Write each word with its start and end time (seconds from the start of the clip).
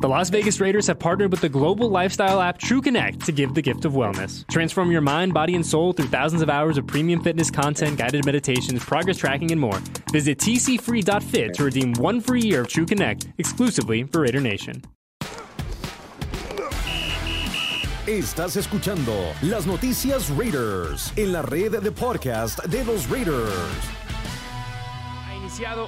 The 0.00 0.08
Las 0.08 0.30
Vegas 0.30 0.60
Raiders 0.60 0.86
have 0.86 1.00
partnered 1.00 1.32
with 1.32 1.40
the 1.40 1.48
global 1.48 1.90
lifestyle 1.90 2.40
app 2.40 2.60
TrueConnect 2.60 3.24
to 3.24 3.32
give 3.32 3.54
the 3.54 3.60
gift 3.60 3.84
of 3.84 3.94
wellness. 3.94 4.46
Transform 4.48 4.92
your 4.92 5.00
mind, 5.00 5.34
body, 5.34 5.56
and 5.56 5.66
soul 5.66 5.92
through 5.92 6.06
thousands 6.06 6.40
of 6.40 6.48
hours 6.48 6.78
of 6.78 6.86
premium 6.86 7.20
fitness 7.20 7.50
content, 7.50 7.98
guided 7.98 8.24
meditations, 8.24 8.84
progress 8.84 9.16
tracking, 9.16 9.50
and 9.50 9.60
more. 9.60 9.80
Visit 10.12 10.38
tcfree.fit 10.38 11.52
to 11.54 11.64
redeem 11.64 11.94
one 11.94 12.20
free 12.20 12.42
year 12.42 12.60
of 12.60 12.68
TrueConnect 12.68 13.32
exclusively 13.38 14.04
for 14.04 14.20
Raider 14.20 14.40
Nation. 14.40 14.82
Estás 18.06 18.56
escuchando 18.56 19.12
las 19.42 19.66
noticias 19.66 20.30
Raiders 20.30 21.12
en 21.16 21.32
la 21.32 21.42
red 21.42 21.82
de 21.82 21.90
podcast 21.90 22.64
de 22.66 22.84
los 22.84 23.10
Raiders. 23.10 24.07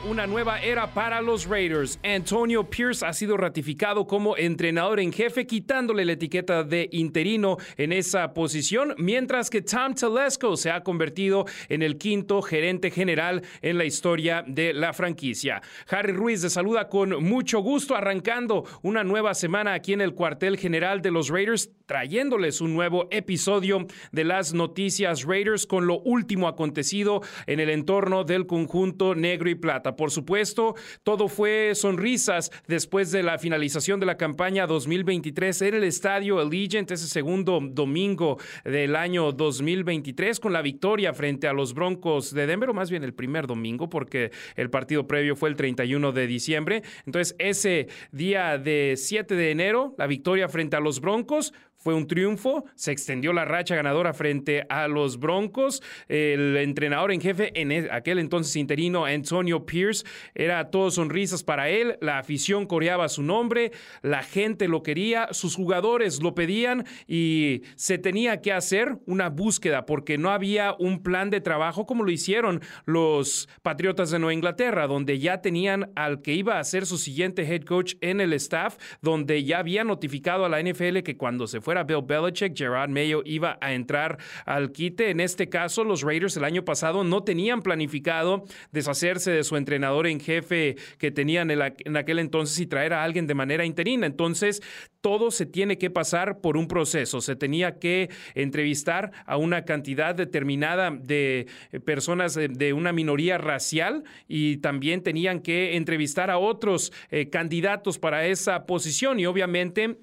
Una 0.04 0.26
nueva 0.26 0.60
era 0.60 0.92
para 0.92 1.20
los 1.20 1.46
Raiders. 1.46 2.00
Antonio 2.02 2.68
Pierce 2.68 3.06
ha 3.06 3.12
sido 3.12 3.36
ratificado 3.36 4.04
como 4.04 4.36
entrenador 4.36 4.98
en 4.98 5.12
jefe, 5.12 5.46
quitándole 5.46 6.04
la 6.04 6.12
etiqueta 6.12 6.64
de 6.64 6.88
interino 6.90 7.56
en 7.76 7.92
esa 7.92 8.34
posición, 8.34 8.94
mientras 8.98 9.48
que 9.48 9.62
Tom 9.62 9.94
Telesco 9.94 10.56
se 10.56 10.72
ha 10.72 10.82
convertido 10.82 11.44
en 11.68 11.82
el 11.82 11.98
quinto 11.98 12.42
gerente 12.42 12.90
general 12.90 13.42
en 13.62 13.78
la 13.78 13.84
historia 13.84 14.42
de 14.44 14.74
la 14.74 14.92
franquicia. 14.92 15.62
Harry 15.88 16.14
Ruiz 16.14 16.42
de 16.42 16.50
saluda 16.50 16.88
con 16.88 17.22
mucho 17.22 17.60
gusto, 17.60 17.94
arrancando 17.94 18.64
una 18.82 19.04
nueva 19.04 19.34
semana 19.34 19.74
aquí 19.74 19.92
en 19.92 20.00
el 20.00 20.14
cuartel 20.14 20.56
general 20.56 21.00
de 21.00 21.12
los 21.12 21.28
Raiders, 21.28 21.70
trayéndoles 21.86 22.60
un 22.60 22.74
nuevo 22.74 23.06
episodio 23.12 23.86
de 24.10 24.24
las 24.24 24.52
noticias 24.52 25.24
Raiders 25.24 25.66
con 25.66 25.86
lo 25.86 26.00
último 26.00 26.48
acontecido 26.48 27.20
en 27.46 27.60
el 27.60 27.70
entorno 27.70 28.24
del 28.24 28.48
conjunto 28.48 29.14
negro 29.14 29.59
plata. 29.60 29.96
Por 29.96 30.10
supuesto, 30.10 30.74
todo 31.02 31.28
fue 31.28 31.74
sonrisas 31.74 32.50
después 32.66 33.10
de 33.12 33.22
la 33.22 33.38
finalización 33.38 34.00
de 34.00 34.06
la 34.06 34.16
campaña 34.16 34.66
2023 34.66 35.62
en 35.62 35.74
el 35.74 35.84
estadio 35.84 36.38
Allegiant 36.38 36.90
ese 36.90 37.06
segundo 37.06 37.60
domingo 37.62 38.38
del 38.64 38.96
año 38.96 39.32
2023 39.32 40.40
con 40.40 40.52
la 40.52 40.62
victoria 40.62 41.12
frente 41.14 41.46
a 41.46 41.52
los 41.52 41.74
Broncos 41.74 42.32
de 42.32 42.46
Denver, 42.46 42.70
o 42.70 42.74
más 42.74 42.90
bien 42.90 43.04
el 43.04 43.14
primer 43.14 43.46
domingo, 43.46 43.88
porque 43.88 44.30
el 44.56 44.70
partido 44.70 45.06
previo 45.06 45.36
fue 45.36 45.48
el 45.48 45.56
31 45.56 46.12
de 46.12 46.26
diciembre. 46.26 46.82
Entonces, 47.06 47.36
ese 47.38 47.88
día 48.12 48.58
de 48.58 48.94
7 48.96 49.34
de 49.34 49.50
enero, 49.50 49.94
la 49.98 50.06
victoria 50.06 50.48
frente 50.48 50.76
a 50.76 50.80
los 50.80 51.00
Broncos 51.00 51.52
fue 51.80 51.94
un 51.94 52.06
triunfo, 52.06 52.66
se 52.74 52.92
extendió 52.92 53.32
la 53.32 53.46
racha 53.46 53.74
ganadora 53.74 54.12
frente 54.12 54.66
a 54.68 54.86
los 54.86 55.18
Broncos. 55.18 55.82
El 56.08 56.58
entrenador 56.58 57.10
en 57.10 57.22
jefe 57.22 57.58
en 57.58 57.72
e, 57.72 57.88
aquel 57.90 58.18
entonces 58.18 58.54
interino, 58.56 59.06
Antonio 59.06 59.64
Pierce, 59.64 60.04
era 60.34 60.70
todo 60.70 60.90
sonrisas 60.90 61.42
para 61.42 61.70
él. 61.70 61.96
La 62.02 62.18
afición 62.18 62.66
coreaba 62.66 63.08
su 63.08 63.22
nombre, 63.22 63.72
la 64.02 64.22
gente 64.22 64.68
lo 64.68 64.82
quería, 64.82 65.28
sus 65.32 65.56
jugadores 65.56 66.22
lo 66.22 66.34
pedían 66.34 66.84
y 67.08 67.62
se 67.76 67.96
tenía 67.96 68.42
que 68.42 68.52
hacer 68.52 68.98
una 69.06 69.30
búsqueda 69.30 69.86
porque 69.86 70.18
no 70.18 70.30
había 70.30 70.74
un 70.78 71.02
plan 71.02 71.30
de 71.30 71.40
trabajo 71.40 71.86
como 71.86 72.04
lo 72.04 72.10
hicieron 72.10 72.60
los 72.84 73.48
Patriotas 73.62 74.10
de 74.10 74.18
Nueva 74.18 74.34
Inglaterra, 74.34 74.86
donde 74.86 75.18
ya 75.18 75.40
tenían 75.40 75.92
al 75.96 76.20
que 76.20 76.34
iba 76.34 76.58
a 76.58 76.64
ser 76.64 76.84
su 76.84 76.98
siguiente 76.98 77.42
head 77.42 77.62
coach 77.62 77.94
en 78.02 78.20
el 78.20 78.34
staff, 78.34 78.76
donde 79.00 79.44
ya 79.44 79.60
había 79.60 79.82
notificado 79.82 80.44
a 80.44 80.50
la 80.50 80.62
NFL 80.62 80.98
que 80.98 81.16
cuando 81.16 81.46
se 81.46 81.62
fue 81.62 81.69
fuera 81.70 81.84
Bill 81.84 82.02
Belichick, 82.02 82.58
Gerard 82.58 82.90
Mayo 82.90 83.22
iba 83.24 83.56
a 83.60 83.72
entrar 83.72 84.18
al 84.44 84.72
quite. 84.72 85.10
En 85.10 85.20
este 85.20 85.48
caso, 85.48 85.84
los 85.84 86.02
Raiders 86.02 86.36
el 86.36 86.42
año 86.42 86.64
pasado 86.64 87.04
no 87.04 87.22
tenían 87.22 87.62
planificado 87.62 88.42
deshacerse 88.72 89.30
de 89.30 89.44
su 89.44 89.56
entrenador 89.56 90.08
en 90.08 90.18
jefe 90.18 90.74
que 90.98 91.12
tenían 91.12 91.48
en 91.52 91.96
aquel 91.96 92.18
entonces 92.18 92.58
y 92.58 92.66
traer 92.66 92.92
a 92.92 93.04
alguien 93.04 93.28
de 93.28 93.34
manera 93.34 93.64
interina. 93.64 94.04
Entonces, 94.04 94.62
todo 95.00 95.30
se 95.30 95.46
tiene 95.46 95.78
que 95.78 95.90
pasar 95.90 96.40
por 96.40 96.56
un 96.56 96.66
proceso. 96.66 97.20
Se 97.20 97.36
tenía 97.36 97.78
que 97.78 98.10
entrevistar 98.34 99.12
a 99.24 99.36
una 99.36 99.64
cantidad 99.64 100.12
determinada 100.12 100.90
de 100.90 101.46
personas 101.84 102.34
de, 102.34 102.72
una 102.72 102.92
minoría 102.92 103.38
racial 103.38 104.02
y 104.26 104.56
también 104.56 105.04
tenían 105.04 105.38
que 105.38 105.76
entrevistar 105.76 106.32
a 106.32 106.38
otros 106.38 106.92
eh, 107.12 107.30
candidatos 107.30 108.00
para 108.00 108.26
esa 108.26 108.66
posición 108.66 109.20
y 109.20 109.26
obviamente 109.26 109.98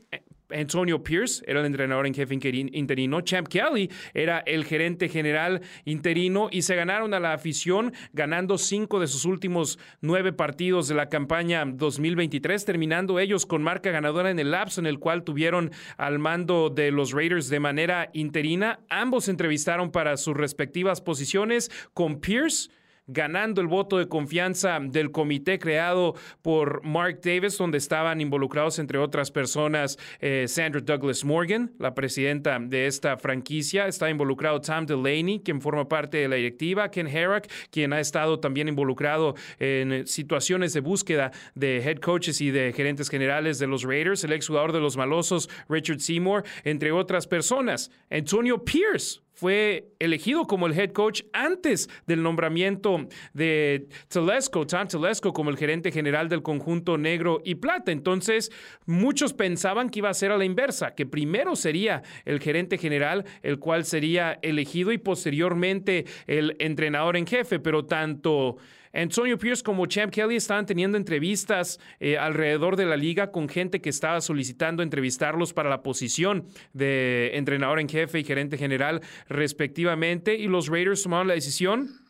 Antonio 0.49 1.03
Pierce 1.03 1.43
era 1.47 1.59
el 1.59 1.65
entrenador 1.65 2.07
en 2.07 2.13
jefe 2.13 2.33
interino, 2.33 3.21
Champ 3.21 3.47
Kelly 3.47 3.89
era 4.13 4.39
el 4.39 4.65
gerente 4.65 5.09
general 5.09 5.61
interino 5.85 6.49
y 6.51 6.61
se 6.61 6.75
ganaron 6.75 7.13
a 7.13 7.19
la 7.19 7.33
afición 7.33 7.93
ganando 8.13 8.57
cinco 8.57 8.99
de 8.99 9.07
sus 9.07 9.25
últimos 9.25 9.79
nueve 10.01 10.33
partidos 10.33 10.87
de 10.87 10.95
la 10.95 11.09
campaña 11.09 11.65
2023, 11.65 12.65
terminando 12.65 13.19
ellos 13.19 13.45
con 13.45 13.63
marca 13.63 13.91
ganadora 13.91 14.31
en 14.31 14.39
el 14.39 14.51
lapso 14.51 14.81
en 14.81 14.87
el 14.87 14.99
cual 14.99 15.23
tuvieron 15.23 15.71
al 15.97 16.19
mando 16.19 16.69
de 16.69 16.91
los 16.91 17.11
Raiders 17.11 17.49
de 17.49 17.59
manera 17.59 18.09
interina. 18.13 18.79
Ambos 18.89 19.27
entrevistaron 19.27 19.91
para 19.91 20.17
sus 20.17 20.35
respectivas 20.35 21.01
posiciones 21.01 21.71
con 21.93 22.19
Pierce 22.19 22.69
ganando 23.07 23.61
el 23.61 23.67
voto 23.67 23.97
de 23.97 24.07
confianza 24.07 24.77
del 24.81 25.11
comité 25.11 25.59
creado 25.59 26.15
por 26.41 26.83
Mark 26.83 27.21
Davis, 27.23 27.57
donde 27.57 27.77
estaban 27.77 28.21
involucrados, 28.21 28.79
entre 28.79 28.97
otras 28.97 29.31
personas, 29.31 29.97
eh, 30.19 30.45
Sandra 30.47 30.81
Douglas 30.81 31.23
Morgan, 31.23 31.71
la 31.79 31.95
presidenta 31.95 32.59
de 32.59 32.87
esta 32.87 33.17
franquicia. 33.17 33.87
Está 33.87 34.09
involucrado 34.09 34.61
Tom 34.61 34.85
Delaney, 34.85 35.39
quien 35.39 35.61
forma 35.61 35.87
parte 35.87 36.17
de 36.17 36.27
la 36.27 36.35
directiva, 36.35 36.91
Ken 36.91 37.07
Herrick, 37.07 37.49
quien 37.71 37.93
ha 37.93 37.99
estado 37.99 38.39
también 38.39 38.67
involucrado 38.67 39.35
en 39.59 40.05
situaciones 40.05 40.73
de 40.73 40.81
búsqueda 40.81 41.31
de 41.55 41.77
head 41.77 41.97
coaches 41.97 42.41
y 42.41 42.51
de 42.51 42.73
gerentes 42.73 43.09
generales 43.09 43.59
de 43.59 43.67
los 43.67 43.83
Raiders, 43.83 44.23
el 44.23 44.33
exjugador 44.33 44.73
de 44.73 44.79
los 44.79 44.97
malosos, 44.97 45.49
Richard 45.69 45.99
Seymour, 45.99 46.43
entre 46.63 46.91
otras 46.91 47.27
personas. 47.27 47.91
Antonio 48.09 48.63
Pierce 48.63 49.21
fue 49.37 49.93
elegido 49.99 50.47
como 50.47 50.65
el 50.65 50.73
head 50.73 50.93
coach 50.93 51.21
antes 51.31 51.87
del 52.07 52.23
nombramiento 52.23 53.07
de 53.33 53.87
Telesco, 54.07 54.65
Tom 54.65 54.87
Telesco, 54.87 55.31
como 55.31 55.51
el 55.51 55.57
gerente 55.57 55.91
general 55.91 56.27
del 56.27 56.41
conjunto 56.41 56.97
negro 56.97 57.41
y 57.45 57.53
plata. 57.53 57.91
Entonces, 57.91 58.51
muchos 58.87 59.33
pensaban 59.33 59.91
que 59.91 59.99
iba 59.99 60.09
a 60.09 60.15
ser 60.15 60.31
a 60.31 60.39
la 60.39 60.45
inversa, 60.45 60.95
que 60.95 61.05
primero 61.05 61.55
sería 61.55 62.01
el 62.25 62.39
gerente 62.39 62.79
general, 62.79 63.25
el 63.43 63.59
cual 63.59 63.85
sería 63.85 64.39
elegido 64.41 64.91
y 64.91 64.97
posteriormente 64.97 66.05
el 66.25 66.55
entrenador 66.57 67.15
en 67.15 67.27
jefe, 67.27 67.59
pero 67.59 67.85
tanto 67.85 68.57
Antonio 68.97 69.37
Pierce 69.37 69.61
como 69.61 69.85
Champ 69.85 70.11
Kelly 70.11 70.37
estaban 70.37 70.65
teniendo 70.65 70.97
entrevistas 70.97 71.79
eh, 71.99 72.17
alrededor 72.17 72.75
de 72.75 72.87
la 72.87 72.97
liga 72.97 73.31
con 73.31 73.47
gente 73.47 73.79
que 73.79 73.89
estaba 73.91 74.19
solicitando 74.21 74.81
entrevistarlos 74.81 75.53
para 75.53 75.69
la 75.69 75.83
posición 75.83 76.47
de 76.73 77.29
entrenador 77.35 77.79
en 77.79 77.89
jefe 77.89 78.19
y 78.19 78.23
gerente 78.23 78.57
general 78.57 79.01
respectivamente. 79.29 80.35
Y 80.35 80.47
los 80.47 80.67
Raiders 80.67 81.03
tomaron 81.03 81.27
la 81.27 81.35
decisión 81.35 82.06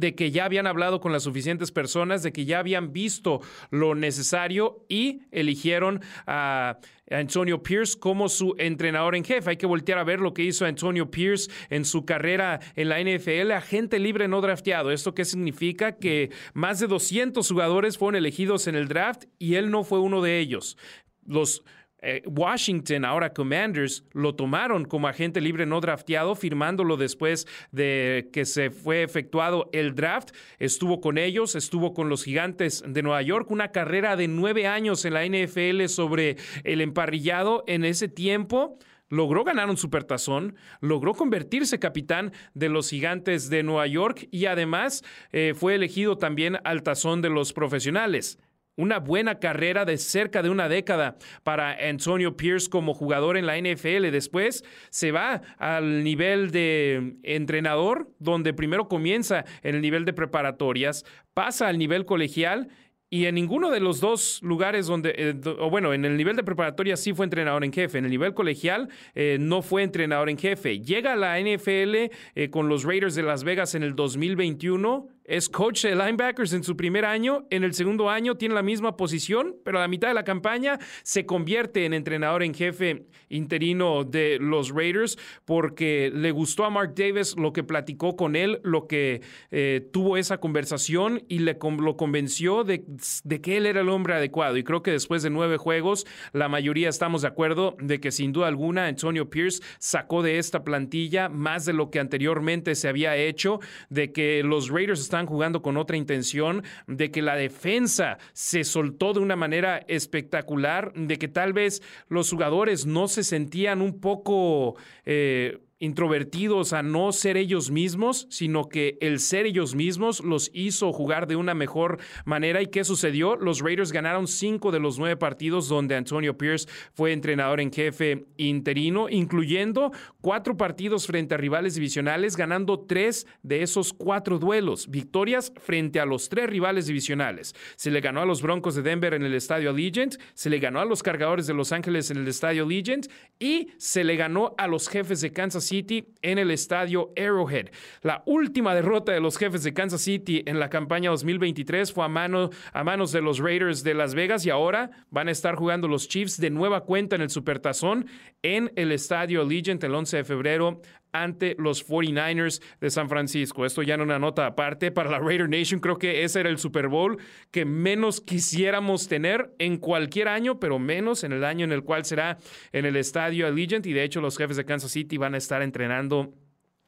de 0.00 0.14
que 0.14 0.30
ya 0.30 0.44
habían 0.44 0.66
hablado 0.66 1.00
con 1.00 1.12
las 1.12 1.24
suficientes 1.24 1.72
personas, 1.72 2.22
de 2.22 2.32
que 2.32 2.44
ya 2.44 2.58
habían 2.58 2.92
visto 2.92 3.40
lo 3.70 3.94
necesario 3.94 4.84
y 4.88 5.22
eligieron 5.30 6.02
a 6.26 6.78
Antonio 7.10 7.62
Pierce 7.62 7.98
como 7.98 8.28
su 8.28 8.54
entrenador 8.58 9.14
en 9.14 9.24
jefe. 9.24 9.50
Hay 9.50 9.56
que 9.56 9.66
voltear 9.66 9.98
a 9.98 10.04
ver 10.04 10.20
lo 10.20 10.34
que 10.34 10.42
hizo 10.42 10.64
Antonio 10.64 11.10
Pierce 11.10 11.50
en 11.70 11.84
su 11.84 12.04
carrera 12.04 12.60
en 12.74 12.88
la 12.88 13.00
NFL, 13.00 13.52
agente 13.52 13.98
libre 13.98 14.28
no 14.28 14.40
drafteado. 14.40 14.90
¿Esto 14.90 15.14
qué 15.14 15.24
significa? 15.24 15.98
Que 15.98 16.30
más 16.54 16.80
de 16.80 16.86
200 16.86 17.48
jugadores 17.48 17.98
fueron 17.98 18.16
elegidos 18.16 18.66
en 18.66 18.74
el 18.74 18.88
draft 18.88 19.24
y 19.38 19.54
él 19.54 19.70
no 19.70 19.84
fue 19.84 20.00
uno 20.00 20.22
de 20.22 20.38
ellos. 20.38 20.76
Los 21.24 21.64
eh, 22.02 22.22
Washington, 22.26 23.04
ahora 23.04 23.32
Commanders, 23.32 24.04
lo 24.12 24.34
tomaron 24.34 24.84
como 24.84 25.08
agente 25.08 25.40
libre 25.40 25.64
no 25.64 25.80
drafteado, 25.80 26.34
firmándolo 26.34 26.96
después 26.96 27.46
de 27.72 28.28
que 28.32 28.44
se 28.44 28.70
fue 28.70 29.02
efectuado 29.02 29.70
el 29.72 29.94
draft. 29.94 30.30
Estuvo 30.58 31.00
con 31.00 31.16
ellos, 31.16 31.54
estuvo 31.54 31.94
con 31.94 32.08
los 32.08 32.22
gigantes 32.22 32.84
de 32.86 33.02
Nueva 33.02 33.22
York, 33.22 33.50
una 33.50 33.72
carrera 33.72 34.16
de 34.16 34.28
nueve 34.28 34.66
años 34.66 35.04
en 35.04 35.14
la 35.14 35.26
NFL 35.26 35.86
sobre 35.86 36.36
el 36.64 36.80
emparrillado 36.80 37.64
en 37.66 37.84
ese 37.84 38.08
tiempo 38.08 38.78
logró 39.08 39.44
ganar 39.44 39.70
un 39.70 39.76
supertazón, 39.76 40.56
logró 40.80 41.14
convertirse 41.14 41.78
capitán 41.78 42.32
de 42.54 42.68
los 42.68 42.90
gigantes 42.90 43.48
de 43.48 43.62
Nueva 43.62 43.86
York 43.86 44.28
y 44.30 44.46
además 44.46 45.04
eh, 45.32 45.54
fue 45.56 45.76
elegido 45.76 46.18
también 46.18 46.58
al 46.64 46.82
tazón 46.82 47.22
de 47.22 47.30
los 47.30 47.52
profesionales 47.52 48.38
una 48.76 48.98
buena 48.98 49.38
carrera 49.38 49.84
de 49.84 49.98
cerca 49.98 50.42
de 50.42 50.50
una 50.50 50.68
década 50.68 51.16
para 51.42 51.72
Antonio 51.88 52.36
Pierce 52.36 52.68
como 52.68 52.94
jugador 52.94 53.36
en 53.36 53.46
la 53.46 53.58
NFL. 53.58 54.10
Después 54.10 54.64
se 54.90 55.12
va 55.12 55.42
al 55.58 56.04
nivel 56.04 56.50
de 56.50 57.16
entrenador, 57.22 58.10
donde 58.18 58.54
primero 58.54 58.88
comienza 58.88 59.44
en 59.62 59.74
el 59.74 59.80
nivel 59.80 60.04
de 60.04 60.12
preparatorias, 60.12 61.04
pasa 61.34 61.68
al 61.68 61.78
nivel 61.78 62.04
colegial 62.04 62.68
y 63.08 63.26
en 63.26 63.36
ninguno 63.36 63.70
de 63.70 63.78
los 63.78 64.00
dos 64.00 64.40
lugares 64.42 64.86
donde, 64.86 65.14
eh, 65.16 65.34
o 65.60 65.70
bueno, 65.70 65.94
en 65.94 66.04
el 66.04 66.16
nivel 66.16 66.34
de 66.34 66.42
preparatoria 66.42 66.96
sí 66.96 67.14
fue 67.14 67.24
entrenador 67.24 67.64
en 67.64 67.72
jefe, 67.72 67.98
en 67.98 68.04
el 68.04 68.10
nivel 68.10 68.34
colegial 68.34 68.88
eh, 69.14 69.36
no 69.38 69.62
fue 69.62 69.84
entrenador 69.84 70.28
en 70.28 70.36
jefe. 70.36 70.80
Llega 70.80 71.12
a 71.12 71.16
la 71.16 71.38
NFL 71.40 72.10
eh, 72.34 72.50
con 72.50 72.68
los 72.68 72.82
Raiders 72.82 73.14
de 73.14 73.22
Las 73.22 73.44
Vegas 73.44 73.76
en 73.76 73.84
el 73.84 73.94
2021 73.94 75.08
es 75.26 75.48
coach 75.48 75.82
de 75.84 75.94
linebackers 75.94 76.52
en 76.52 76.62
su 76.62 76.76
primer 76.76 77.04
año, 77.04 77.46
en 77.50 77.64
el 77.64 77.74
segundo 77.74 78.10
año 78.10 78.36
tiene 78.36 78.54
la 78.54 78.62
misma 78.62 78.96
posición, 78.96 79.56
pero 79.64 79.78
a 79.78 79.82
la 79.82 79.88
mitad 79.88 80.08
de 80.08 80.14
la 80.14 80.24
campaña 80.24 80.78
se 81.02 81.26
convierte 81.26 81.84
en 81.84 81.94
entrenador 81.94 82.42
en 82.42 82.54
jefe 82.54 83.06
interino 83.28 84.04
de 84.04 84.38
los 84.40 84.70
Raiders 84.70 85.18
porque 85.44 86.10
le 86.14 86.30
gustó 86.30 86.64
a 86.64 86.70
Mark 86.70 86.94
Davis 86.94 87.34
lo 87.36 87.52
que 87.52 87.64
platicó 87.64 88.16
con 88.16 88.36
él, 88.36 88.60
lo 88.62 88.86
que 88.86 89.22
eh, 89.50 89.88
tuvo 89.92 90.16
esa 90.16 90.38
conversación 90.38 91.22
y 91.28 91.40
le, 91.40 91.58
lo 91.80 91.96
convenció 91.96 92.64
de, 92.64 92.84
de 93.24 93.40
que 93.40 93.56
él 93.56 93.66
era 93.66 93.80
el 93.80 93.88
hombre 93.88 94.14
adecuado. 94.14 94.56
Y 94.56 94.64
creo 94.64 94.82
que 94.82 94.92
después 94.92 95.22
de 95.22 95.30
nueve 95.30 95.56
juegos, 95.56 96.06
la 96.32 96.48
mayoría 96.48 96.88
estamos 96.88 97.22
de 97.22 97.28
acuerdo 97.28 97.76
de 97.80 98.00
que 98.00 98.12
sin 98.12 98.32
duda 98.32 98.48
alguna 98.48 98.86
Antonio 98.86 99.28
Pierce 99.28 99.62
sacó 99.78 100.22
de 100.22 100.38
esta 100.38 100.62
plantilla 100.62 101.28
más 101.28 101.64
de 101.64 101.72
lo 101.72 101.90
que 101.90 102.00
anteriormente 102.00 102.74
se 102.74 102.88
había 102.88 103.16
hecho, 103.16 103.60
de 103.90 104.12
que 104.12 104.42
los 104.42 104.68
Raiders 104.68 105.00
están 105.00 105.15
jugando 105.24 105.62
con 105.62 105.78
otra 105.78 105.96
intención, 105.96 106.64
de 106.86 107.10
que 107.10 107.22
la 107.22 107.36
defensa 107.36 108.18
se 108.34 108.64
soltó 108.64 109.14
de 109.14 109.20
una 109.20 109.36
manera 109.36 109.78
espectacular, 109.88 110.92
de 110.92 111.16
que 111.16 111.28
tal 111.28 111.54
vez 111.54 111.80
los 112.08 112.28
jugadores 112.28 112.84
no 112.84 113.08
se 113.08 113.24
sentían 113.24 113.80
un 113.80 114.00
poco... 114.00 114.76
Eh, 115.06 115.60
introvertidos 115.78 116.72
a 116.72 116.82
no 116.82 117.12
ser 117.12 117.36
ellos 117.36 117.70
mismos, 117.70 118.26
sino 118.30 118.68
que 118.68 118.96
el 119.00 119.20
ser 119.20 119.46
ellos 119.46 119.74
mismos 119.74 120.20
los 120.20 120.50
hizo 120.54 120.92
jugar 120.92 121.26
de 121.26 121.36
una 121.36 121.54
mejor 121.54 121.98
manera. 122.24 122.62
¿Y 122.62 122.66
qué 122.66 122.84
sucedió? 122.84 123.36
Los 123.36 123.60
Raiders 123.60 123.92
ganaron 123.92 124.26
cinco 124.26 124.72
de 124.72 124.80
los 124.80 124.98
nueve 124.98 125.16
partidos 125.16 125.68
donde 125.68 125.94
Antonio 125.94 126.38
Pierce 126.38 126.68
fue 126.94 127.12
entrenador 127.12 127.60
en 127.60 127.72
jefe 127.72 128.26
interino, 128.38 129.08
incluyendo 129.10 129.92
cuatro 130.20 130.56
partidos 130.56 131.06
frente 131.06 131.34
a 131.34 131.38
rivales 131.38 131.74
divisionales, 131.74 132.36
ganando 132.36 132.80
tres 132.80 133.26
de 133.42 133.62
esos 133.62 133.92
cuatro 133.92 134.38
duelos. 134.38 134.88
Victorias 134.88 135.52
frente 135.60 136.00
a 136.00 136.06
los 136.06 136.28
tres 136.28 136.48
rivales 136.48 136.86
divisionales. 136.86 137.54
Se 137.76 137.90
le 137.90 138.00
ganó 138.00 138.22
a 138.22 138.26
los 138.26 138.40
Broncos 138.40 138.74
de 138.74 138.82
Denver 138.82 139.12
en 139.12 139.24
el 139.24 139.34
Estadio 139.34 139.70
Allegiant, 139.70 140.16
se 140.34 140.48
le 140.48 140.58
ganó 140.58 140.80
a 140.80 140.84
los 140.84 141.02
Cargadores 141.02 141.46
de 141.46 141.54
Los 141.54 141.72
Ángeles 141.72 142.10
en 142.10 142.18
el 142.18 142.28
Estadio 142.28 142.64
Allegiant 142.64 143.08
y 143.38 143.68
se 143.76 144.04
le 144.04 144.16
ganó 144.16 144.54
a 144.56 144.66
los 144.66 144.88
jefes 144.88 145.20
de 145.20 145.32
Kansas 145.32 145.65
City 145.66 146.14
en 146.22 146.38
el 146.38 146.50
estadio 146.50 147.12
Arrowhead. 147.16 147.70
La 148.02 148.22
última 148.26 148.74
derrota 148.74 149.12
de 149.12 149.20
los 149.20 149.36
jefes 149.36 149.62
de 149.62 149.74
Kansas 149.74 150.00
City 150.00 150.42
en 150.46 150.58
la 150.58 150.70
campaña 150.70 151.10
2023 151.10 151.92
fue 151.92 152.04
a, 152.04 152.08
mano, 152.08 152.50
a 152.72 152.84
manos 152.84 153.12
de 153.12 153.20
los 153.20 153.38
Raiders 153.38 153.82
de 153.82 153.94
Las 153.94 154.14
Vegas 154.14 154.46
y 154.46 154.50
ahora 154.50 154.90
van 155.10 155.28
a 155.28 155.32
estar 155.32 155.54
jugando 155.56 155.88
los 155.88 156.08
Chiefs 156.08 156.40
de 156.40 156.50
nueva 156.50 156.84
cuenta 156.84 157.16
en 157.16 157.22
el 157.22 157.30
Supertazón 157.30 158.06
en 158.42 158.72
el 158.76 158.92
estadio 158.92 159.42
Allegiant 159.42 159.82
el 159.82 159.94
11 159.94 160.18
de 160.18 160.24
febrero 160.24 160.80
ante 161.12 161.56
los 161.58 161.86
49ers 161.86 162.62
de 162.80 162.90
San 162.90 163.08
Francisco. 163.08 163.64
Esto 163.64 163.82
ya 163.82 163.94
en 163.94 164.02
una 164.02 164.18
nota 164.18 164.46
aparte 164.46 164.90
para 164.90 165.10
la 165.10 165.18
Raider 165.18 165.48
Nation. 165.48 165.80
Creo 165.80 165.98
que 165.98 166.24
ese 166.24 166.40
era 166.40 166.50
el 166.50 166.58
Super 166.58 166.88
Bowl 166.88 167.18
que 167.50 167.64
menos 167.64 168.20
quisiéramos 168.20 169.08
tener 169.08 169.54
en 169.58 169.78
cualquier 169.78 170.28
año, 170.28 170.60
pero 170.60 170.78
menos 170.78 171.24
en 171.24 171.32
el 171.32 171.44
año 171.44 171.64
en 171.64 171.72
el 171.72 171.82
cual 171.82 172.04
será 172.04 172.38
en 172.72 172.84
el 172.84 172.96
estadio 172.96 173.46
Allegiant. 173.46 173.86
Y 173.86 173.92
de 173.92 174.04
hecho, 174.04 174.20
los 174.20 174.36
jefes 174.36 174.56
de 174.56 174.64
Kansas 174.64 174.90
City 174.90 175.16
van 175.16 175.34
a 175.34 175.38
estar 175.38 175.62
entrenando 175.62 176.34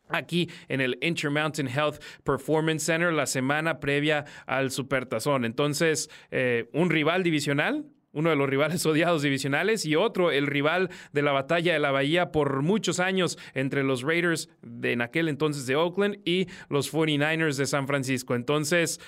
aquí 0.08 0.50
en 0.68 0.80
el 0.80 0.98
Intermountain 1.00 1.68
Health 1.68 2.02
Performance 2.24 2.84
Center 2.84 3.12
la 3.12 3.26
semana 3.26 3.80
previa 3.80 4.24
al 4.46 4.70
Supertazón. 4.70 5.44
Entonces, 5.44 6.10
eh, 6.30 6.68
un 6.72 6.90
rival 6.90 7.22
divisional, 7.22 7.84
uno 8.12 8.30
de 8.30 8.36
los 8.36 8.48
rivales 8.48 8.84
odiados 8.86 9.22
divisionales, 9.22 9.84
y 9.86 9.96
otro, 9.96 10.30
el 10.30 10.46
rival 10.46 10.90
de 11.12 11.22
la 11.22 11.32
batalla 11.32 11.72
de 11.72 11.78
la 11.78 11.90
Bahía 11.90 12.32
por 12.32 12.62
muchos 12.62 13.00
años 13.00 13.38
entre 13.54 13.82
los 13.82 14.02
Raiders 14.02 14.48
de 14.62 14.92
en 14.92 15.02
aquel 15.02 15.28
entonces 15.28 15.66
de 15.66 15.76
Oakland 15.76 16.18
y 16.24 16.46
los 16.68 16.92
49ers 16.92 17.56
de 17.56 17.66
San 17.66 17.86
Francisco. 17.86 18.34
Entonces, 18.34 19.00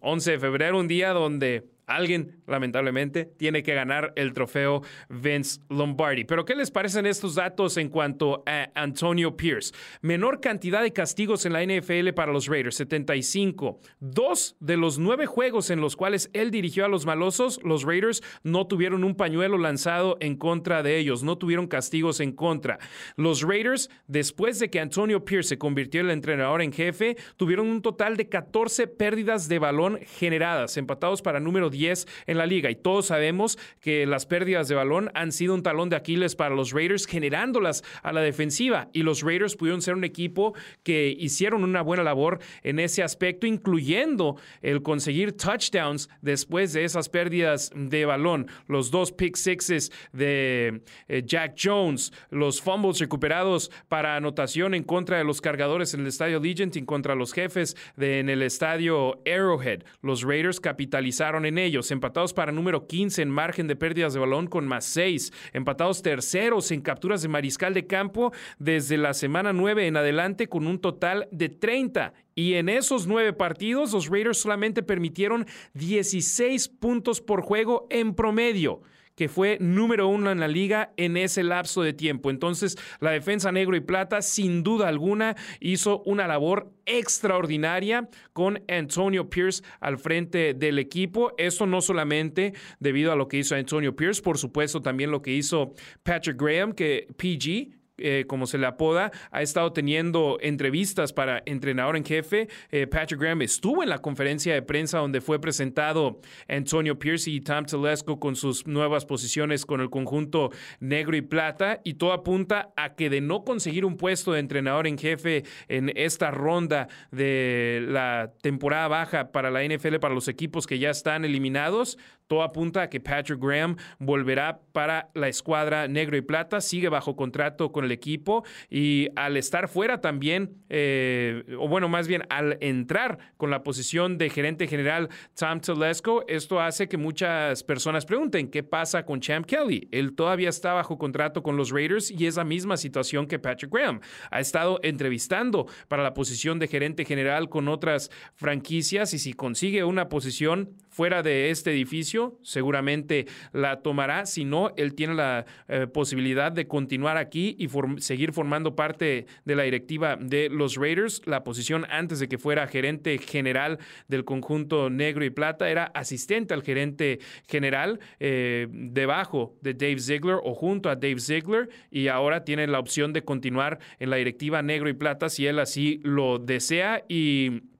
11 0.00 0.30
eh, 0.30 0.32
de 0.32 0.38
febrero, 0.38 0.78
un 0.78 0.88
día 0.88 1.12
donde 1.12 1.73
Alguien, 1.86 2.42
lamentablemente, 2.46 3.24
tiene 3.24 3.62
que 3.62 3.74
ganar 3.74 4.12
el 4.16 4.32
trofeo 4.32 4.82
Vince 5.08 5.60
Lombardi. 5.68 6.24
Pero, 6.24 6.44
¿qué 6.44 6.54
les 6.54 6.70
parecen 6.70 7.06
estos 7.06 7.34
datos 7.34 7.76
en 7.76 7.88
cuanto 7.88 8.42
a 8.46 8.70
Antonio 8.74 9.36
Pierce? 9.36 9.74
Menor 10.00 10.40
cantidad 10.40 10.82
de 10.82 10.92
castigos 10.92 11.44
en 11.44 11.52
la 11.52 11.64
NFL 11.64 12.12
para 12.14 12.32
los 12.32 12.46
Raiders, 12.46 12.76
75. 12.76 13.80
Dos 14.00 14.56
de 14.60 14.76
los 14.76 14.98
nueve 14.98 15.26
juegos 15.26 15.70
en 15.70 15.80
los 15.80 15.96
cuales 15.96 16.30
él 16.32 16.50
dirigió 16.50 16.84
a 16.84 16.88
los 16.88 17.06
malosos, 17.06 17.60
los 17.62 17.82
Raiders 17.82 18.22
no 18.42 18.66
tuvieron 18.66 19.04
un 19.04 19.14
pañuelo 19.14 19.58
lanzado 19.58 20.16
en 20.20 20.36
contra 20.36 20.82
de 20.82 20.98
ellos, 20.98 21.22
no 21.22 21.38
tuvieron 21.38 21.66
castigos 21.66 22.20
en 22.20 22.32
contra. 22.32 22.78
Los 23.16 23.42
Raiders, 23.42 23.90
después 24.06 24.58
de 24.58 24.70
que 24.70 24.80
Antonio 24.80 25.24
Pierce 25.24 25.50
se 25.50 25.58
convirtió 25.58 26.00
en 26.00 26.06
el 26.06 26.12
entrenador 26.12 26.62
en 26.62 26.72
jefe, 26.72 27.16
tuvieron 27.36 27.68
un 27.68 27.82
total 27.82 28.16
de 28.16 28.28
14 28.28 28.86
pérdidas 28.86 29.48
de 29.48 29.58
balón 29.58 29.98
generadas, 30.18 30.76
empatados 30.76 31.22
para 31.22 31.40
número 31.40 31.70
10 31.74 32.06
en 32.26 32.38
la 32.38 32.46
liga. 32.46 32.70
Y 32.70 32.76
todos 32.76 33.06
sabemos 33.06 33.58
que 33.80 34.06
las 34.06 34.24
pérdidas 34.24 34.68
de 34.68 34.74
balón 34.74 35.10
han 35.14 35.32
sido 35.32 35.54
un 35.54 35.62
talón 35.62 35.90
de 35.90 35.96
Aquiles 35.96 36.36
para 36.36 36.54
los 36.54 36.72
Raiders, 36.72 37.06
generándolas 37.06 37.84
a 38.02 38.12
la 38.12 38.22
defensiva. 38.22 38.88
Y 38.92 39.02
los 39.02 39.22
Raiders 39.22 39.56
pudieron 39.56 39.82
ser 39.82 39.94
un 39.94 40.04
equipo 40.04 40.54
que 40.82 41.14
hicieron 41.18 41.64
una 41.64 41.82
buena 41.82 42.02
labor 42.02 42.38
en 42.62 42.78
ese 42.78 43.02
aspecto, 43.02 43.46
incluyendo 43.46 44.36
el 44.62 44.82
conseguir 44.82 45.36
touchdowns 45.36 46.08
después 46.22 46.72
de 46.72 46.84
esas 46.84 47.08
pérdidas 47.08 47.70
de 47.74 48.04
balón. 48.04 48.46
Los 48.66 48.90
dos 48.90 49.12
pick 49.12 49.36
sixes 49.36 49.92
de 50.12 50.82
eh, 51.08 51.22
Jack 51.24 51.56
Jones, 51.62 52.12
los 52.30 52.60
fumbles 52.60 53.00
recuperados 53.00 53.70
para 53.88 54.16
anotación 54.16 54.74
en 54.74 54.84
contra 54.84 55.18
de 55.18 55.24
los 55.24 55.40
cargadores 55.40 55.94
en 55.94 56.00
el 56.00 56.06
estadio 56.06 56.40
Legend 56.40 56.76
y 56.76 56.84
contra 56.84 57.14
los 57.14 57.32
jefes 57.32 57.76
de, 57.96 58.20
en 58.20 58.28
el 58.28 58.42
estadio 58.42 59.20
Arrowhead. 59.26 59.82
Los 60.02 60.22
Raiders 60.22 60.60
capitalizaron 60.60 61.46
en 61.46 61.58
ellos, 61.64 61.90
empatados 61.90 62.32
para 62.32 62.52
número 62.52 62.86
15 62.86 63.22
en 63.22 63.30
margen 63.30 63.66
de 63.66 63.76
pérdidas 63.76 64.14
de 64.14 64.20
balón 64.20 64.46
con 64.46 64.66
más 64.66 64.84
6, 64.84 65.32
empatados 65.52 66.02
terceros 66.02 66.70
en 66.70 66.80
capturas 66.80 67.22
de 67.22 67.28
mariscal 67.28 67.74
de 67.74 67.86
campo 67.86 68.32
desde 68.58 68.96
la 68.96 69.14
semana 69.14 69.52
9 69.52 69.86
en 69.86 69.96
adelante 69.96 70.48
con 70.48 70.66
un 70.66 70.78
total 70.78 71.28
de 71.30 71.48
30 71.48 72.12
y 72.34 72.54
en 72.54 72.68
esos 72.68 73.06
nueve 73.06 73.32
partidos, 73.32 73.92
los 73.92 74.08
Raiders 74.08 74.38
solamente 74.38 74.82
permitieron 74.82 75.46
16 75.74 76.68
puntos 76.68 77.20
por 77.20 77.42
juego 77.42 77.86
en 77.90 78.14
promedio 78.14 78.82
que 79.14 79.28
fue 79.28 79.58
número 79.60 80.08
uno 80.08 80.30
en 80.30 80.40
la 80.40 80.48
liga 80.48 80.92
en 80.96 81.16
ese 81.16 81.42
lapso 81.42 81.82
de 81.82 81.92
tiempo. 81.92 82.30
Entonces, 82.30 82.76
la 83.00 83.10
defensa 83.10 83.52
negro 83.52 83.76
y 83.76 83.80
plata, 83.80 84.22
sin 84.22 84.62
duda 84.62 84.88
alguna, 84.88 85.36
hizo 85.60 86.02
una 86.04 86.26
labor 86.26 86.72
extraordinaria 86.86 88.08
con 88.32 88.62
Antonio 88.68 89.30
Pierce 89.30 89.62
al 89.80 89.98
frente 89.98 90.54
del 90.54 90.78
equipo. 90.78 91.32
Esto 91.38 91.66
no 91.66 91.80
solamente 91.80 92.54
debido 92.80 93.12
a 93.12 93.16
lo 93.16 93.28
que 93.28 93.38
hizo 93.38 93.54
Antonio 93.54 93.96
Pierce, 93.96 94.22
por 94.22 94.38
supuesto 94.38 94.82
también 94.82 95.10
lo 95.10 95.22
que 95.22 95.32
hizo 95.32 95.74
Patrick 96.02 96.40
Graham, 96.40 96.72
que 96.72 97.08
PG, 97.16 97.83
eh, 97.98 98.24
como 98.26 98.46
se 98.46 98.58
le 98.58 98.66
apoda, 98.66 99.12
ha 99.30 99.42
estado 99.42 99.72
teniendo 99.72 100.38
entrevistas 100.40 101.12
para 101.12 101.42
entrenador 101.46 101.96
en 101.96 102.04
jefe. 102.04 102.48
Eh, 102.70 102.86
Patrick 102.86 103.20
Graham 103.20 103.42
estuvo 103.42 103.82
en 103.82 103.88
la 103.88 103.98
conferencia 103.98 104.54
de 104.54 104.62
prensa 104.62 104.98
donde 104.98 105.20
fue 105.20 105.40
presentado 105.40 106.20
Antonio 106.48 106.98
Pierce 106.98 107.30
y 107.30 107.40
Tom 107.40 107.64
Telesco 107.64 108.18
con 108.18 108.36
sus 108.36 108.66
nuevas 108.66 109.06
posiciones 109.06 109.64
con 109.64 109.80
el 109.80 109.90
conjunto 109.90 110.50
negro 110.80 111.16
y 111.16 111.22
plata. 111.22 111.80
Y 111.84 111.94
todo 111.94 112.12
apunta 112.12 112.72
a 112.76 112.94
que 112.94 113.10
de 113.10 113.20
no 113.20 113.44
conseguir 113.44 113.84
un 113.84 113.96
puesto 113.96 114.32
de 114.32 114.40
entrenador 114.40 114.86
en 114.86 114.98
jefe 114.98 115.44
en 115.68 115.92
esta 115.94 116.30
ronda 116.30 116.88
de 117.12 117.84
la 117.88 118.32
temporada 118.42 118.88
baja 118.88 119.32
para 119.32 119.50
la 119.50 119.62
NFL, 119.62 119.96
para 120.00 120.14
los 120.14 120.28
equipos 120.28 120.66
que 120.66 120.78
ya 120.78 120.90
están 120.90 121.24
eliminados, 121.24 121.98
todo 122.26 122.42
apunta 122.42 122.82
a 122.82 122.88
que 122.88 123.00
Patrick 123.00 123.38
Graham 123.40 123.76
volverá 123.98 124.60
para 124.72 125.10
la 125.14 125.28
escuadra 125.28 125.88
negro 125.88 126.16
y 126.16 126.22
plata, 126.22 126.60
sigue 126.60 126.88
bajo 126.88 127.16
contrato 127.16 127.70
con 127.70 127.83
el 127.84 127.92
equipo 127.92 128.44
y 128.70 129.08
al 129.16 129.36
estar 129.36 129.68
fuera 129.68 130.00
también, 130.00 130.56
eh, 130.68 131.44
o 131.58 131.68
bueno, 131.68 131.88
más 131.88 132.08
bien 132.08 132.24
al 132.30 132.58
entrar 132.60 133.18
con 133.36 133.50
la 133.50 133.62
posición 133.62 134.18
de 134.18 134.30
gerente 134.30 134.66
general 134.66 135.08
Tom 135.38 135.60
Telesco, 135.60 136.24
esto 136.28 136.60
hace 136.60 136.88
que 136.88 136.96
muchas 136.96 137.62
personas 137.62 138.04
pregunten, 138.06 138.48
¿qué 138.50 138.62
pasa 138.62 139.04
con 139.04 139.20
Champ 139.20 139.46
Kelly? 139.46 139.88
Él 139.92 140.14
todavía 140.14 140.48
está 140.48 140.72
bajo 140.72 140.98
contrato 140.98 141.42
con 141.42 141.56
los 141.56 141.70
Raiders 141.70 142.10
y 142.10 142.26
es 142.26 142.36
la 142.36 142.44
misma 142.44 142.76
situación 142.76 143.26
que 143.26 143.38
Patrick 143.38 143.72
Graham. 143.72 144.00
Ha 144.30 144.40
estado 144.40 144.80
entrevistando 144.82 145.66
para 145.88 146.02
la 146.02 146.14
posición 146.14 146.58
de 146.58 146.68
gerente 146.68 147.04
general 147.04 147.48
con 147.48 147.68
otras 147.68 148.10
franquicias 148.34 149.14
y 149.14 149.18
si 149.18 149.32
consigue 149.32 149.84
una 149.84 150.08
posición 150.08 150.74
fuera 150.94 151.24
de 151.24 151.50
este 151.50 151.72
edificio, 151.72 152.38
seguramente 152.42 153.26
la 153.52 153.82
tomará. 153.82 154.26
Si 154.26 154.44
no, 154.44 154.72
él 154.76 154.94
tiene 154.94 155.14
la 155.14 155.44
eh, 155.66 155.88
posibilidad 155.88 156.52
de 156.52 156.68
continuar 156.68 157.16
aquí 157.16 157.56
y 157.58 157.68
seguir 158.00 158.32
formando 158.32 158.76
parte 158.76 159.26
de 159.44 159.54
la 159.56 159.64
directiva 159.64 160.16
de 160.16 160.48
los 160.48 160.76
Raiders. 160.76 161.20
La 161.24 161.42
posición 161.42 161.84
antes 161.90 162.20
de 162.20 162.28
que 162.28 162.38
fuera 162.38 162.68
gerente 162.68 163.18
general 163.18 163.80
del 164.06 164.24
conjunto 164.24 164.88
negro 164.88 165.24
y 165.24 165.30
plata 165.30 165.68
era 165.68 165.86
asistente 165.94 166.54
al 166.54 166.62
gerente 166.62 167.18
general 167.48 167.98
eh, 168.20 168.68
debajo 168.70 169.56
de 169.62 169.74
Dave 169.74 169.98
Ziegler 169.98 170.38
o 170.44 170.54
junto 170.54 170.90
a 170.90 170.94
Dave 170.94 171.18
Ziegler 171.18 171.70
y 171.90 172.06
ahora 172.06 172.44
tiene 172.44 172.68
la 172.68 172.78
opción 172.78 173.12
de 173.12 173.24
continuar 173.24 173.80
en 173.98 174.10
la 174.10 174.16
directiva 174.16 174.62
negro 174.62 174.88
y 174.88 174.92
plata 174.92 175.28
si 175.28 175.44
él 175.46 175.58
así 175.58 176.00
lo 176.04 176.38
desea 176.38 177.02
y 177.08 177.73